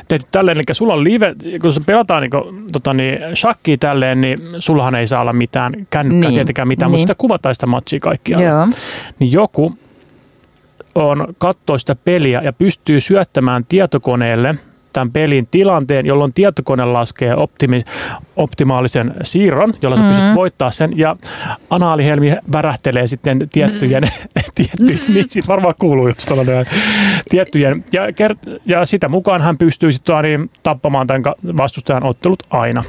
tehty 0.08 0.28
tälleen, 0.30 0.56
eli 0.56 0.64
sulla 0.72 0.94
on 0.94 1.04
live, 1.04 1.34
kun 1.62 1.72
se 1.72 1.80
pelataan 1.86 2.22
niin, 2.22 2.66
tota, 2.72 2.94
niin, 2.94 3.18
shakkiä 3.34 3.76
tälleen, 3.76 4.20
niin 4.20 4.38
sullahan 4.58 4.94
ei 4.94 5.06
saa 5.06 5.20
olla 5.20 5.32
mitään 5.32 5.72
kännykkää 5.90 6.30
niin. 6.30 6.34
tietenkään 6.34 6.68
mitään, 6.68 6.90
niin. 6.90 7.00
mutta 7.00 7.02
sitä 7.02 7.14
kuvataan 7.18 7.54
sitä 7.54 7.66
matchia 7.66 8.00
kaikkialla. 8.00 8.44
Joo. 8.44 8.66
Niin 9.18 9.32
joku 9.32 9.78
on 10.94 11.34
katsoo 11.38 11.78
sitä 11.78 11.94
peliä 11.94 12.40
ja 12.44 12.52
pystyy 12.52 13.00
syöttämään 13.00 13.64
tietokoneelle– 13.64 14.54
tämän 14.96 15.12
pelin 15.12 15.48
tilanteen, 15.50 16.06
jolloin 16.06 16.32
tietokone 16.32 16.84
laskee 16.84 17.34
optimi, 17.34 17.82
optimaalisen 18.36 19.14
siirron, 19.22 19.74
jolla 19.82 19.96
sä 19.96 20.02
mm-hmm. 20.02 20.16
pystyt 20.16 20.34
voittaa 20.34 20.70
sen, 20.70 20.98
ja 20.98 21.16
anaalihelmi 21.70 22.36
värähtelee 22.52 23.06
sitten 23.06 23.38
tiettyjen, 23.52 24.02
tiettyjen 24.54 24.86
niin 24.86 25.28
siitä 25.28 25.48
varmaan 25.48 25.74
kuuluu 25.78 26.08
just 26.08 26.26
tällainen, 26.28 26.66
tiettyjen, 27.28 27.84
ja, 27.92 28.02
ja 28.66 28.86
sitä 28.86 29.08
mukaan 29.08 29.42
hän 29.42 29.58
pystyy 29.58 29.92
sitten 29.92 30.22
niin, 30.22 30.50
tappamaan 30.62 31.06
tämän 31.06 31.22
vastustajan 31.56 32.04
ottelut 32.04 32.42
aina. 32.50 32.84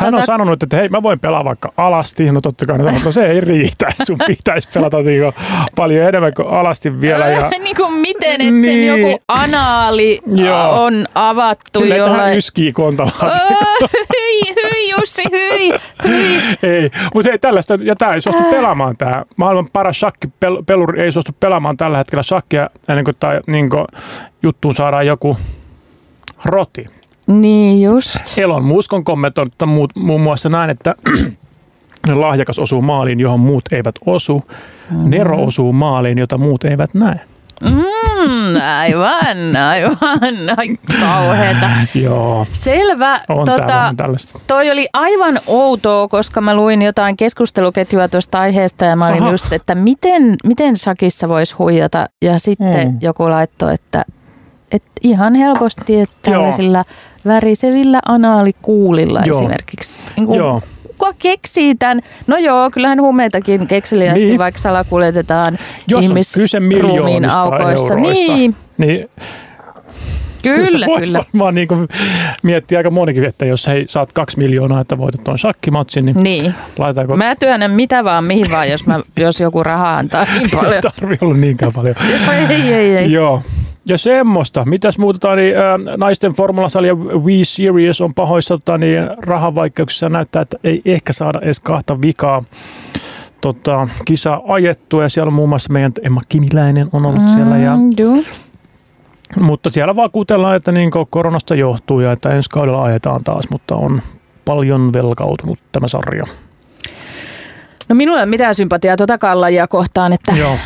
Hän 0.00 0.14
on 0.14 0.22
sanonut, 0.22 0.62
että 0.62 0.76
hei, 0.76 0.88
mä 0.88 1.02
voin 1.02 1.20
pelaa 1.20 1.44
vaikka 1.44 1.72
alasti. 1.76 2.32
No 2.32 2.40
totta 2.40 2.66
kai, 2.66 2.78
no 3.04 3.12
se 3.12 3.26
ei 3.26 3.40
riitä. 3.40 3.92
Sun 4.06 4.18
pitäisi 4.26 4.68
pelata 4.74 5.02
niinku 5.02 5.40
paljon 5.76 6.08
enemmän 6.08 6.34
kuin 6.34 6.48
alasti 6.48 7.00
vielä. 7.00 7.26
Ja... 7.26 7.50
niin 7.58 7.76
kuin 7.76 7.92
miten, 7.92 8.32
että 8.32 8.44
niin. 8.44 8.62
sen 8.62 8.86
joku 8.86 9.22
anaali 9.28 10.20
Joo. 10.26 10.84
on 10.84 11.04
avattu 11.14 11.78
Silleen, 11.78 11.98
jollain... 11.98 12.18
että 12.18 12.28
hän 12.28 12.38
yskii 12.38 12.72
hyi, 14.12 14.54
hyi 14.62 14.90
Jussi, 14.90 15.22
hyi, 15.30 15.72
hyi. 16.08 16.40
Ei, 16.62 16.90
mutta 17.14 17.30
ei 17.30 17.38
tällaista, 17.38 17.78
ja 17.82 17.96
tämä 17.96 18.14
ei 18.14 18.20
suostu 18.20 18.42
pelaamaan 18.42 18.96
tämä. 18.96 19.24
Maailman 19.36 19.68
paras 19.72 20.00
shakkipeluri 20.00 21.02
ei 21.02 21.12
suostu 21.12 21.32
pelaamaan 21.40 21.76
tällä 21.76 21.98
hetkellä 21.98 22.22
shakkia 22.22 22.70
ennen 22.88 23.04
kuin, 23.04 23.16
tai, 23.20 23.40
niin 23.46 23.70
juttuun 24.42 24.74
saadaan 24.74 25.06
joku 25.06 25.36
roti. 26.44 26.86
Niin 27.26 27.82
just. 27.82 28.38
Elon 28.38 28.64
Musk 28.64 28.92
on 28.92 29.04
kommentoinut 29.04 29.54
muun 29.94 30.20
muassa 30.20 30.48
näin, 30.48 30.70
että 30.70 30.94
lahjakas 32.14 32.58
osuu 32.58 32.82
maaliin, 32.82 33.20
johon 33.20 33.40
muut 33.40 33.64
eivät 33.72 33.94
osu. 34.06 34.42
Mm-hmm. 34.90 35.10
Nero 35.10 35.44
osuu 35.44 35.72
maaliin, 35.72 36.18
jota 36.18 36.38
muut 36.38 36.64
eivät 36.64 36.94
näe. 36.94 37.20
Mm, 37.62 38.56
aivan, 38.78 39.56
aivan. 39.56 40.36
Ai, 40.56 40.76
kauheeta. 41.00 41.70
Joo. 42.04 42.46
Selvä. 42.52 43.18
On 43.28 43.46
tota, 43.46 43.94
toi 44.46 44.70
oli 44.70 44.88
aivan 44.92 45.38
outoa, 45.46 46.08
koska 46.08 46.40
mä 46.40 46.54
luin 46.54 46.82
jotain 46.82 47.16
keskusteluketjua 47.16 48.08
tuosta 48.08 48.40
aiheesta 48.40 48.84
ja 48.84 48.96
mä 48.96 49.06
olin 49.06 49.22
Aha. 49.22 49.30
just, 49.30 49.52
että 49.52 49.74
miten, 49.74 50.36
miten 50.46 50.76
sakissa 50.76 51.28
voisi 51.28 51.54
huijata. 51.54 52.06
Ja 52.22 52.38
sitten 52.38 52.88
mm. 52.88 52.98
joku 53.00 53.30
laittoi, 53.30 53.74
että, 53.74 54.04
että 54.72 54.90
ihan 55.02 55.34
helposti, 55.34 56.00
että 56.00 56.16
tällaisilla 56.22 56.84
värisevillä 57.24 58.00
anaalikuulilla 58.06 59.22
joo. 59.26 59.38
esimerkiksi. 59.38 59.98
Niin 60.16 60.26
kuin, 60.26 60.38
joo. 60.38 60.62
Kuka 60.98 61.14
keksii 61.18 61.74
tämän? 61.74 62.00
No 62.26 62.36
joo, 62.36 62.70
kyllähän 62.70 63.00
huumeitakin 63.00 63.66
kekseliästi 63.66 64.24
niin. 64.24 64.38
vaikka 64.38 64.60
salakuljetetaan 64.60 65.58
Jos 65.88 66.04
ihmisruumiin 66.04 67.30
aukoissa. 67.30 67.94
Niin. 67.94 68.56
niin. 68.78 69.08
Kyllä, 70.42 70.66
kyllä. 70.66 70.86
Voisi 70.86 71.12
varmaan 71.12 71.54
niin 71.54 71.68
miettiä 72.42 72.78
aika 72.78 72.90
monikin, 72.90 73.24
että 73.24 73.46
jos 73.46 73.66
hei, 73.66 73.86
saat 73.88 74.12
kaksi 74.12 74.38
miljoonaa, 74.38 74.80
että 74.80 74.98
voitat 74.98 75.24
tuon 75.24 75.38
shakkimatsin, 75.38 76.06
niin, 76.06 76.22
niin. 76.22 76.54
laitaanko... 76.78 77.16
Mä 77.16 77.34
työnnän 77.34 77.70
mitä 77.70 78.04
vaan, 78.04 78.24
mihin 78.24 78.50
vaan, 78.50 78.70
jos, 78.70 78.86
mä, 78.86 79.00
jos 79.18 79.40
joku 79.40 79.62
rahaa 79.62 79.96
antaa 79.96 80.26
niin 80.38 80.50
paljon. 80.56 80.74
Ei 80.74 80.82
tarvi 80.82 81.18
olla 81.20 81.34
niinkään 81.34 81.72
paljon. 81.72 81.96
ei, 82.50 82.74
ei, 82.74 82.96
ei. 82.96 83.12
Joo. 83.12 83.42
Ja 83.84 83.98
semmoista. 83.98 84.64
Mitäs 84.64 84.98
muuta, 84.98 85.36
niin, 85.36 85.56
ää, 85.56 85.78
naisten 85.96 86.32
formulasarja 86.32 86.94
Wii 86.94 87.44
Series 87.44 88.00
on 88.00 88.14
pahoissa 88.14 88.58
tota, 88.58 88.78
niin, 88.78 89.10
rahavaikeuksissa. 89.18 90.08
Näyttää, 90.08 90.42
että 90.42 90.56
ei 90.64 90.82
ehkä 90.84 91.12
saada 91.12 91.38
edes 91.42 91.60
kahta 91.60 92.00
vikaa 92.02 92.44
tota, 93.40 93.88
kisa 94.04 94.40
ajettua. 94.48 95.02
Ja 95.02 95.08
siellä 95.08 95.28
on 95.28 95.34
muun 95.34 95.48
muassa 95.48 95.72
meidän 95.72 95.92
Emma 96.02 96.20
Kimiläinen 96.28 96.88
on 96.92 97.06
ollut 97.06 97.22
mm, 97.22 97.34
siellä. 97.34 97.56
Ja, 97.56 97.78
do. 97.96 98.22
mutta 99.40 99.70
siellä 99.70 99.96
vakuutellaan, 99.96 100.56
että 100.56 100.72
niin 100.72 100.90
koronasta 101.10 101.54
johtuu 101.54 102.00
ja 102.00 102.12
että 102.12 102.30
ensi 102.30 102.50
kaudella 102.50 102.82
ajetaan 102.82 103.24
taas, 103.24 103.44
mutta 103.50 103.74
on 103.74 104.02
paljon 104.44 104.92
velkautunut 104.92 105.58
tämä 105.72 105.88
sarja. 105.88 106.24
No 107.88 107.94
minulla 107.94 108.18
ei 108.18 108.22
ole 108.22 108.30
mitään 108.30 108.54
sympatiaa 108.54 108.96
tuota 108.96 109.40
lajia 109.40 109.68
kohtaan, 109.68 110.12
että 110.12 110.32
Joo. 110.32 110.56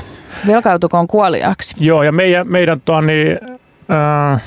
Velkautukoon 0.47 1.07
kuoliaksi. 1.07 1.75
Joo, 1.79 2.03
ja 2.03 2.13
meidän, 2.13 2.49
meidän 2.49 2.81
tuon, 2.85 3.07
niin, 3.07 3.39
äh, 4.35 4.43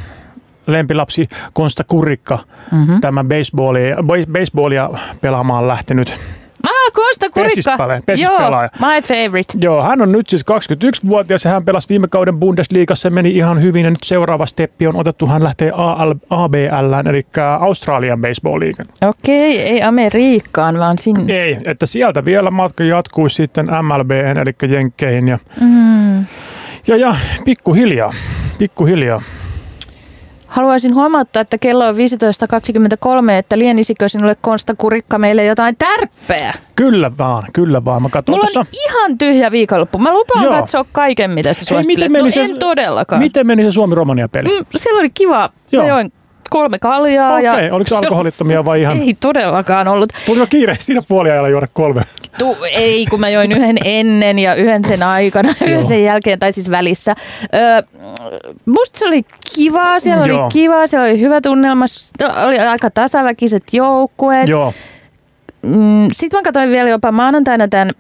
lempilapsi 0.67 1.29
Konsta 1.53 1.83
Kurikka, 1.83 2.39
mm-hmm. 2.71 3.01
tämä 3.01 3.23
baseballia, 3.23 3.95
baseballia 4.31 4.89
pelaamaan 5.21 5.67
lähtenyt 5.67 6.15
Konsta 6.91 7.29
Kurikka. 7.29 7.77
Joo, 8.21 8.49
my 8.79 9.01
favorite. 9.01 9.53
Joo, 9.61 9.83
hän 9.83 10.01
on 10.01 10.11
nyt 10.11 10.29
siis 10.29 10.45
21-vuotias 10.51 11.45
ja 11.45 11.51
hän 11.51 11.65
pelasi 11.65 11.89
viime 11.89 12.07
kauden 12.07 12.39
Bundesliigassa 12.39 13.09
meni 13.09 13.35
ihan 13.35 13.61
hyvin 13.61 13.83
ja 13.83 13.89
nyt 13.89 14.03
seuraava 14.03 14.45
steppi 14.45 14.87
on 14.87 14.95
otettu. 14.95 15.27
Hän 15.27 15.43
lähtee 15.43 15.71
AL, 15.75 16.13
ABL, 16.29 17.09
eli 17.09 17.25
Australian 17.59 18.21
Baseball 18.21 18.59
League. 18.59 18.85
Okei, 19.01 19.55
okay, 19.55 19.73
ei 19.73 19.81
Amerikkaan, 19.81 20.79
vaan 20.79 20.97
sinne. 20.97 21.33
Ei, 21.33 21.57
että 21.67 21.85
sieltä 21.85 22.25
vielä 22.25 22.51
matka 22.51 22.83
jatkuisi 22.83 23.35
sitten 23.35 23.65
MLB, 23.65 24.11
eli 24.11 24.73
Jenkkeihin. 24.73 25.27
Ja, 25.27 25.37
mm. 25.61 26.25
ja, 26.87 26.97
ja 26.97 27.15
pikkuhiljaa, 27.45 28.13
pikkuhiljaa. 28.57 29.21
Haluaisin 30.49 30.95
huomauttaa, 30.95 31.41
että 31.41 31.57
kello 31.57 31.87
on 31.87 31.95
15.23, 31.95 33.31
että 33.31 33.57
lienisikö 33.57 34.09
sinulle 34.09 34.35
Konsta 34.41 34.75
Kurikka 34.77 35.17
meille 35.19 35.45
jotain 35.45 35.75
tärppeä? 35.77 36.53
Kyllä 36.75 37.11
vaan, 37.17 37.43
kyllä 37.53 37.85
vaan. 37.85 38.01
Mä 38.01 38.09
Mulla 38.27 38.41
tuossa... 38.41 38.59
on 38.59 38.65
ihan 38.87 39.17
tyhjä 39.17 39.51
viikonloppu. 39.51 39.99
Mä 39.99 40.13
lupaan 40.13 40.45
Joo. 40.45 40.53
katsoa 40.53 40.85
kaiken, 40.91 41.31
mitä 41.31 41.53
sä 41.53 41.65
suosittelet. 41.65 41.97
Miten 41.97 42.11
meni 42.11 42.25
no, 42.25 42.31
se, 42.31 42.41
en 42.41 42.59
todellakaan. 42.59 43.21
Miten 43.21 43.47
meni 43.47 43.63
se 43.63 43.71
Suomi-Romania-peli? 43.71 44.59
Mm, 44.59 44.65
siellä 44.75 44.99
oli 44.99 45.09
kiva. 45.09 45.49
Joo. 45.71 45.83
Mä 45.83 45.89
join 45.89 46.11
kolme 46.49 46.79
kaljaa. 46.79 47.35
Okei, 47.35 47.49
okay. 47.49 47.69
oliko 47.69 47.89
se 47.89 47.95
alkoholittomia 48.05 48.65
vai 48.65 48.81
ihan? 48.81 49.01
Ei 49.01 49.17
todellakaan 49.19 49.87
ollut. 49.87 50.13
Tuliko 50.25 50.47
kiire 50.47 50.75
siinä 50.79 51.01
puoliajalla 51.07 51.49
juoda 51.49 51.67
kolme? 51.73 52.01
Tu, 52.37 52.57
ei, 52.71 53.05
kun 53.05 53.19
mä 53.19 53.29
join 53.29 53.51
yhden 53.51 53.77
ennen 53.85 54.39
ja 54.39 54.55
yhden 54.55 54.85
sen 54.85 55.03
aikana, 55.03 55.49
yhden 55.67 55.83
sen 55.83 56.03
jälkeen, 56.03 56.39
tai 56.39 56.51
siis 56.51 56.71
välissä. 56.71 57.15
Ö, 57.53 57.83
musta 58.65 58.99
se 58.99 59.07
oli 59.07 59.25
kiva, 59.55 59.99
siellä 59.99 60.25
Joo. 60.25 60.43
oli 60.43 60.51
kiva, 60.51 60.87
siellä 60.87 61.07
oli 61.07 61.19
hyvä 61.19 61.41
tunnelma, 61.41 61.85
oli 62.45 62.59
aika 62.59 62.89
tasaväkiset 62.91 63.63
joukkueet. 63.71 64.47
Joo. 64.47 64.73
Mm, 65.61 66.07
Sitten 66.11 66.39
mä 66.39 66.43
katsoin 66.43 66.69
vielä 66.69 66.89
jopa 66.89 67.11
maanantaina 67.11 67.67
tämän 67.67 67.91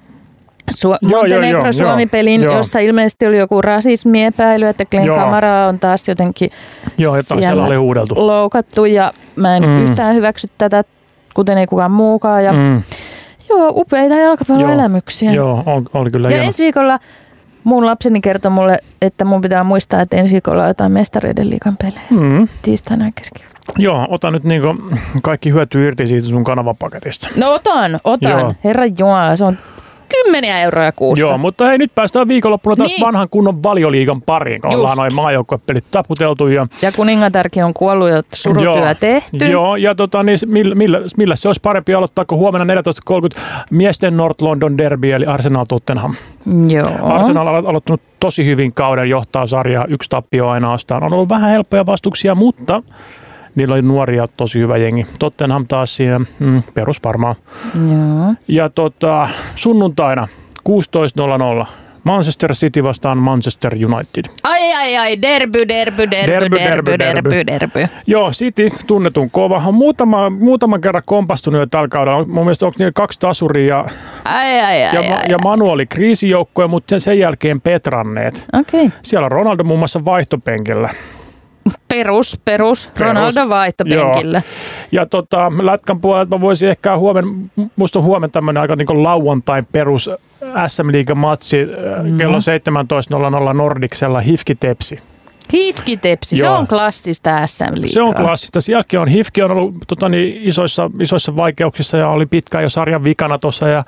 Su- 0.75 1.07
Montenegro 1.07 1.73
Suomi-pelin, 1.73 2.41
joo. 2.41 2.57
jossa 2.57 2.79
ilmeisesti 2.79 3.27
oli 3.27 3.37
joku 3.37 3.61
rasismiepäily, 3.61 4.65
että 4.65 4.85
Glenn 4.85 5.05
joo. 5.05 5.17
Kamara 5.17 5.67
on 5.67 5.79
taas 5.79 6.07
jotenkin 6.07 6.49
joo, 6.97 7.21
siellä, 7.21 7.41
siellä 7.41 7.65
oli 7.65 7.75
huudeltu. 7.75 8.27
loukattu 8.27 8.85
ja 8.85 9.11
mä 9.35 9.57
en 9.57 9.63
mm. 9.63 9.83
yhtään 9.83 10.15
hyväksy 10.15 10.49
tätä, 10.57 10.83
kuten 11.33 11.57
ei 11.57 11.67
kukaan 11.67 11.91
muukaan. 11.91 12.45
Ja, 12.45 12.53
mm. 12.53 12.81
Joo, 13.49 13.67
upeita 13.75 14.15
jalkapalloelämyksiä. 14.15 15.31
Joo, 15.31 15.63
on, 15.65 15.85
oli 15.93 16.11
kyllä 16.11 16.27
Ja 16.27 16.31
hieno. 16.31 16.45
ensi 16.45 16.63
viikolla 16.63 16.99
mun 17.63 17.85
lapseni 17.85 18.21
kertoi 18.21 18.51
mulle, 18.51 18.77
että 19.01 19.25
mun 19.25 19.41
pitää 19.41 19.63
muistaa, 19.63 20.01
että 20.01 20.17
ensi 20.17 20.31
viikolla 20.31 20.61
on 20.61 20.67
jotain 20.67 20.91
mestareiden 20.91 21.49
liikan 21.49 21.77
pelejä. 21.77 22.01
Mm. 22.09 22.47
Tiistaina 22.61 23.05
keskiviikko. 23.15 23.59
Joo, 23.77 24.07
ota 24.09 24.31
nyt 24.31 24.43
niinku 24.43 24.75
kaikki 25.23 25.51
hyöty 25.51 25.87
irti 25.87 26.07
siitä 26.07 26.27
sun 26.27 26.43
kanavapaketista. 26.43 27.29
No 27.35 27.53
otan, 27.53 27.99
otan. 28.03 28.31
Joo. 28.39 28.53
Herra 28.63 28.85
Jumala, 28.99 29.35
se 29.35 29.43
on 29.43 29.57
kymmeniä 30.09 30.61
euroja 30.61 30.91
kuussa. 30.91 31.25
Joo, 31.25 31.37
mutta 31.37 31.65
hei 31.65 31.77
nyt 31.77 31.95
päästään 31.95 32.27
viikonloppuna 32.27 32.75
taas 32.75 32.91
niin. 32.91 33.01
vanhan 33.01 33.29
kunnon 33.29 33.63
valioliigan 33.63 34.21
pariin, 34.21 34.61
kun 34.61 34.71
Just. 34.71 34.79
ollaan 34.79 34.97
noin 34.97 35.15
maajoukkuepelit 35.15 35.85
taputeltu. 35.91 36.47
Ja, 36.47 36.67
ja 36.81 36.91
kuningatarki 36.91 37.61
on 37.61 37.73
kuollut 37.73 38.09
ja 38.09 38.21
surutyö 38.33 38.95
tehty. 38.99 39.45
Joo, 39.45 39.75
ja 39.75 39.95
tota, 39.95 40.23
niin, 40.23 40.39
millä, 40.45 40.75
millä, 40.75 41.01
millä, 41.17 41.35
se 41.35 41.49
olisi 41.49 41.61
parempi 41.61 41.93
aloittaa 41.93 42.25
kuin 42.25 42.39
huomenna 42.39 42.75
14.30 42.75 43.41
miesten 43.71 44.17
North 44.17 44.43
London 44.43 44.77
Derby, 44.77 45.11
eli 45.11 45.25
Arsenal 45.25 45.65
Tottenham. 45.65 46.15
Joo. 46.67 46.89
Arsenal 47.01 47.47
on 47.47 47.67
aloittanut 47.67 48.01
tosi 48.19 48.45
hyvin 48.45 48.73
kauden, 48.73 49.09
johtaa 49.09 49.47
sarjaa 49.47 49.85
yksi 49.87 50.09
tappio 50.09 50.47
ainoastaan. 50.47 51.03
On 51.03 51.13
ollut 51.13 51.29
vähän 51.29 51.49
helppoja 51.49 51.85
vastuksia, 51.85 52.35
mutta 52.35 52.83
niillä 53.55 53.73
oli 53.73 53.81
nuoria 53.81 54.27
tosi 54.27 54.59
hyvä 54.59 54.77
jengi. 54.77 55.05
Tottenham 55.19 55.67
taas 55.67 55.95
siinä 55.95 56.19
mm, 56.39 56.63
perus 56.73 57.03
varmaan. 57.03 57.35
Joo. 57.75 58.33
Ja 58.47 58.69
tota, 58.69 59.29
sunnuntaina 59.55 60.27
16.00 60.69 61.65
Manchester 62.03 62.53
City 62.53 62.83
vastaan 62.83 63.17
Manchester 63.17 63.73
United. 63.73 64.25
Ai 64.43 64.73
ai 64.73 64.97
ai, 64.97 65.21
derby, 65.21 65.67
derby, 65.67 66.11
derby, 66.11 66.27
derby, 66.27 66.57
derby, 66.59 66.99
derby, 66.99 67.47
derby. 67.47 67.87
Joo, 68.07 68.31
City 68.31 68.69
tunnetun 68.87 69.31
kova. 69.31 69.63
On 69.65 69.73
muutama, 69.73 70.29
muutama 70.29 70.79
kerran 70.79 71.03
kompastunut 71.05 71.59
jo 71.59 71.65
tällä 71.65 71.87
kaudella. 71.87 72.25
Mun 72.25 72.45
mielestä 72.45 72.65
onko 72.65 72.75
niillä 72.79 72.91
kaksi 72.95 73.19
tasuria 73.19 73.85
ai, 74.25 74.59
ai, 74.59 74.83
ai, 74.83 74.95
ja, 74.95 75.15
ai, 75.17 75.25
ja 75.29 75.37
Manu 75.43 75.69
oli 75.69 75.85
kriisijoukkoja, 75.85 76.67
mutta 76.67 76.99
sen 76.99 77.19
jälkeen 77.19 77.61
petranneet. 77.61 78.47
Okay. 78.53 78.89
Siellä 79.01 79.25
on 79.25 79.31
Ronaldo 79.31 79.63
muun 79.63 79.79
muassa 79.79 80.05
vaihtopenkillä. 80.05 80.89
Perus, 81.87 82.39
perus, 82.45 82.91
Ronaldo 82.97 83.49
vaihtopenkillä. 83.49 84.41
Ja 84.91 85.05
tota, 85.05 85.51
Lätkän 85.61 86.01
puolelta 86.01 86.41
voisi 86.41 86.67
ehkä 86.67 86.97
huomenna, 86.97 87.31
musta 87.75 87.99
on 87.99 88.05
huomenna 88.05 88.31
tämmöinen 88.31 88.61
aika 88.61 88.75
niin 88.75 89.03
lauantain 89.03 89.67
perus 89.71 90.09
SM 90.67 90.91
Liigan 90.91 91.17
matsi 91.17 91.65
no. 91.65 92.17
kello 92.17 92.37
17.00 93.49 93.53
Nordiksella 93.53 94.21
Hifki 94.21 94.55
Tepsi. 94.55 94.99
Hifki-tepsi, 95.53 96.37
se 96.37 96.49
on 96.49 96.67
klassista 96.67 97.47
SM 97.47 97.63
liikaa. 97.73 97.93
Se 97.93 98.01
on 98.01 98.15
klassista. 98.15 98.61
Sielläkin 98.61 98.99
on, 98.99 99.07
Hifki 99.07 99.41
on 99.41 99.51
ollut 99.51 99.75
tota, 99.87 100.09
niin, 100.09 100.41
isoissa, 100.41 100.91
isoissa 100.99 101.35
vaikeuksissa 101.35 101.97
ja 101.97 102.09
oli 102.09 102.25
pitkään 102.25 102.63
jo 102.63 102.69
sarjan 102.69 103.03
vikana 103.03 103.37
tuossa 103.37 103.67
ja 103.67 103.83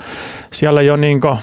siellä 0.54 0.82
jo 0.82 0.96
niin 0.96 1.22
kuin, 1.22 1.38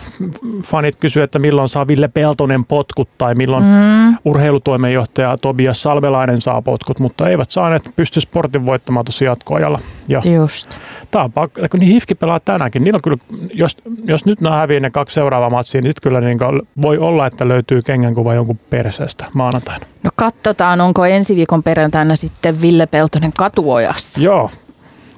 fanit 0.66 0.96
kysyivät, 0.96 1.24
että 1.24 1.38
milloin 1.38 1.68
saa 1.68 1.87
Ville 1.87 2.09
Peltonen 2.09 2.64
potkut 2.64 3.09
tai 3.18 3.35
milloin 3.35 3.64
mm. 3.64 4.16
urheilutoimenjohtaja 4.24 5.37
Tobias 5.37 5.83
Salvelainen 5.83 6.40
saa 6.40 6.62
potkut, 6.62 7.00
mutta 7.00 7.28
eivät 7.28 7.50
saaneet 7.50 7.83
pysty 7.96 8.20
sportin 8.20 8.66
voittamaan 8.66 9.04
tuossa 9.04 9.24
jatkoajalla. 9.24 9.81
Ja 10.09 10.22
Just. 10.24 10.70
Tämä 11.11 11.24
on 11.24 11.33
pakko, 11.33 11.61
kun 11.70 11.81
niin 11.81 11.92
Hifki 11.92 12.14
pelaa 12.14 12.40
tänäänkin, 12.40 12.85
niillä 12.85 12.96
on 12.96 13.02
kyllä, 13.02 13.18
jos, 13.54 13.76
jos 14.04 14.26
nyt 14.26 14.40
nämä 14.40 14.57
häviää 14.57 14.81
ne 14.81 14.90
kaksi 14.90 15.14
seuraavaa 15.14 15.50
matsia, 15.50 15.81
niin 15.81 15.90
sitten 15.90 16.02
kyllä 16.02 16.20
niin 16.20 16.38
voi 16.83 16.98
olla, 16.98 17.26
että 17.26 17.48
löytyy 17.48 17.83
kengänkuva 17.83 18.35
jonkun 18.35 18.59
perseestä 18.70 19.26
maanantaina. 19.35 19.87
No 20.02 20.08
katsotaan, 20.16 20.81
onko 20.81 21.05
ensi 21.05 21.37
viikon 21.37 21.62
perjantaina 21.62 22.16
sitten 22.16 22.61
Ville 22.61 22.87
Peltonen 22.87 23.33
katuojassa. 23.37 24.23
Joo, 24.23 24.51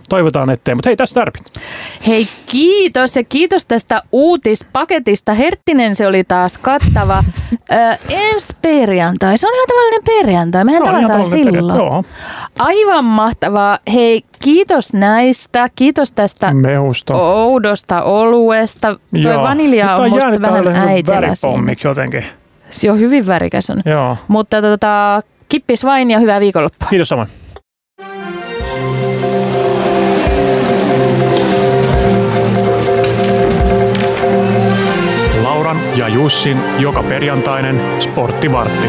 toivotaan 0.09 0.51
ettei, 0.51 0.75
mutta 0.75 0.89
hei 0.89 0.97
tässä 0.97 1.21
tärpit. 1.21 1.43
Hei 2.07 2.29
kiitos 2.47 3.17
ja 3.17 3.25
kiitos 3.25 3.67
tästä 3.67 4.03
uutispaketista. 4.13 5.33
Herttinen 5.35 5.95
se 5.95 6.07
oli 6.07 6.25
taas 6.25 6.59
kattava. 6.59 7.25
Ö, 7.53 7.97
ensi 8.09 8.53
perjantai, 8.63 9.39
se 9.39 9.47
on 9.47 9.55
ihan 9.55 9.67
tavallinen 9.69 10.03
perjantai, 10.05 10.65
mehän 10.65 10.83
tavataan 10.83 11.27
silloin. 11.27 11.79
Joo. 11.79 12.05
Aivan 12.59 13.05
mahtavaa. 13.05 13.79
Hei 13.95 14.23
kiitos 14.43 14.93
näistä, 14.93 15.69
kiitos 15.75 16.13
tästä 16.13 16.55
Mehusta. 16.55 17.17
oudosta 17.17 18.03
oluesta. 18.03 18.97
Tuo 19.23 19.43
vanilja 19.43 19.97
on 19.97 20.11
musta 20.11 20.43
vähän 20.43 20.89
äitellä 20.89 21.29
jotenkin. 21.85 22.40
Joo, 22.83 22.97
hyvin 22.97 23.27
värikäs 23.27 23.71
on. 23.71 23.83
Joo. 23.85 24.17
Mutta 24.29 24.63
tota, 24.63 25.23
kippis 25.49 25.85
vain 25.85 26.11
ja 26.11 26.19
hyvää 26.19 26.41
viikonloppua. 26.41 26.89
Kiitos 26.89 27.09
samoin. 27.09 27.29
Lauran 35.43 35.77
ja 35.97 36.09
Jussin 36.09 36.57
joka 36.79 37.03
perjantainen 37.03 37.81
sporttivartti. 38.01 38.89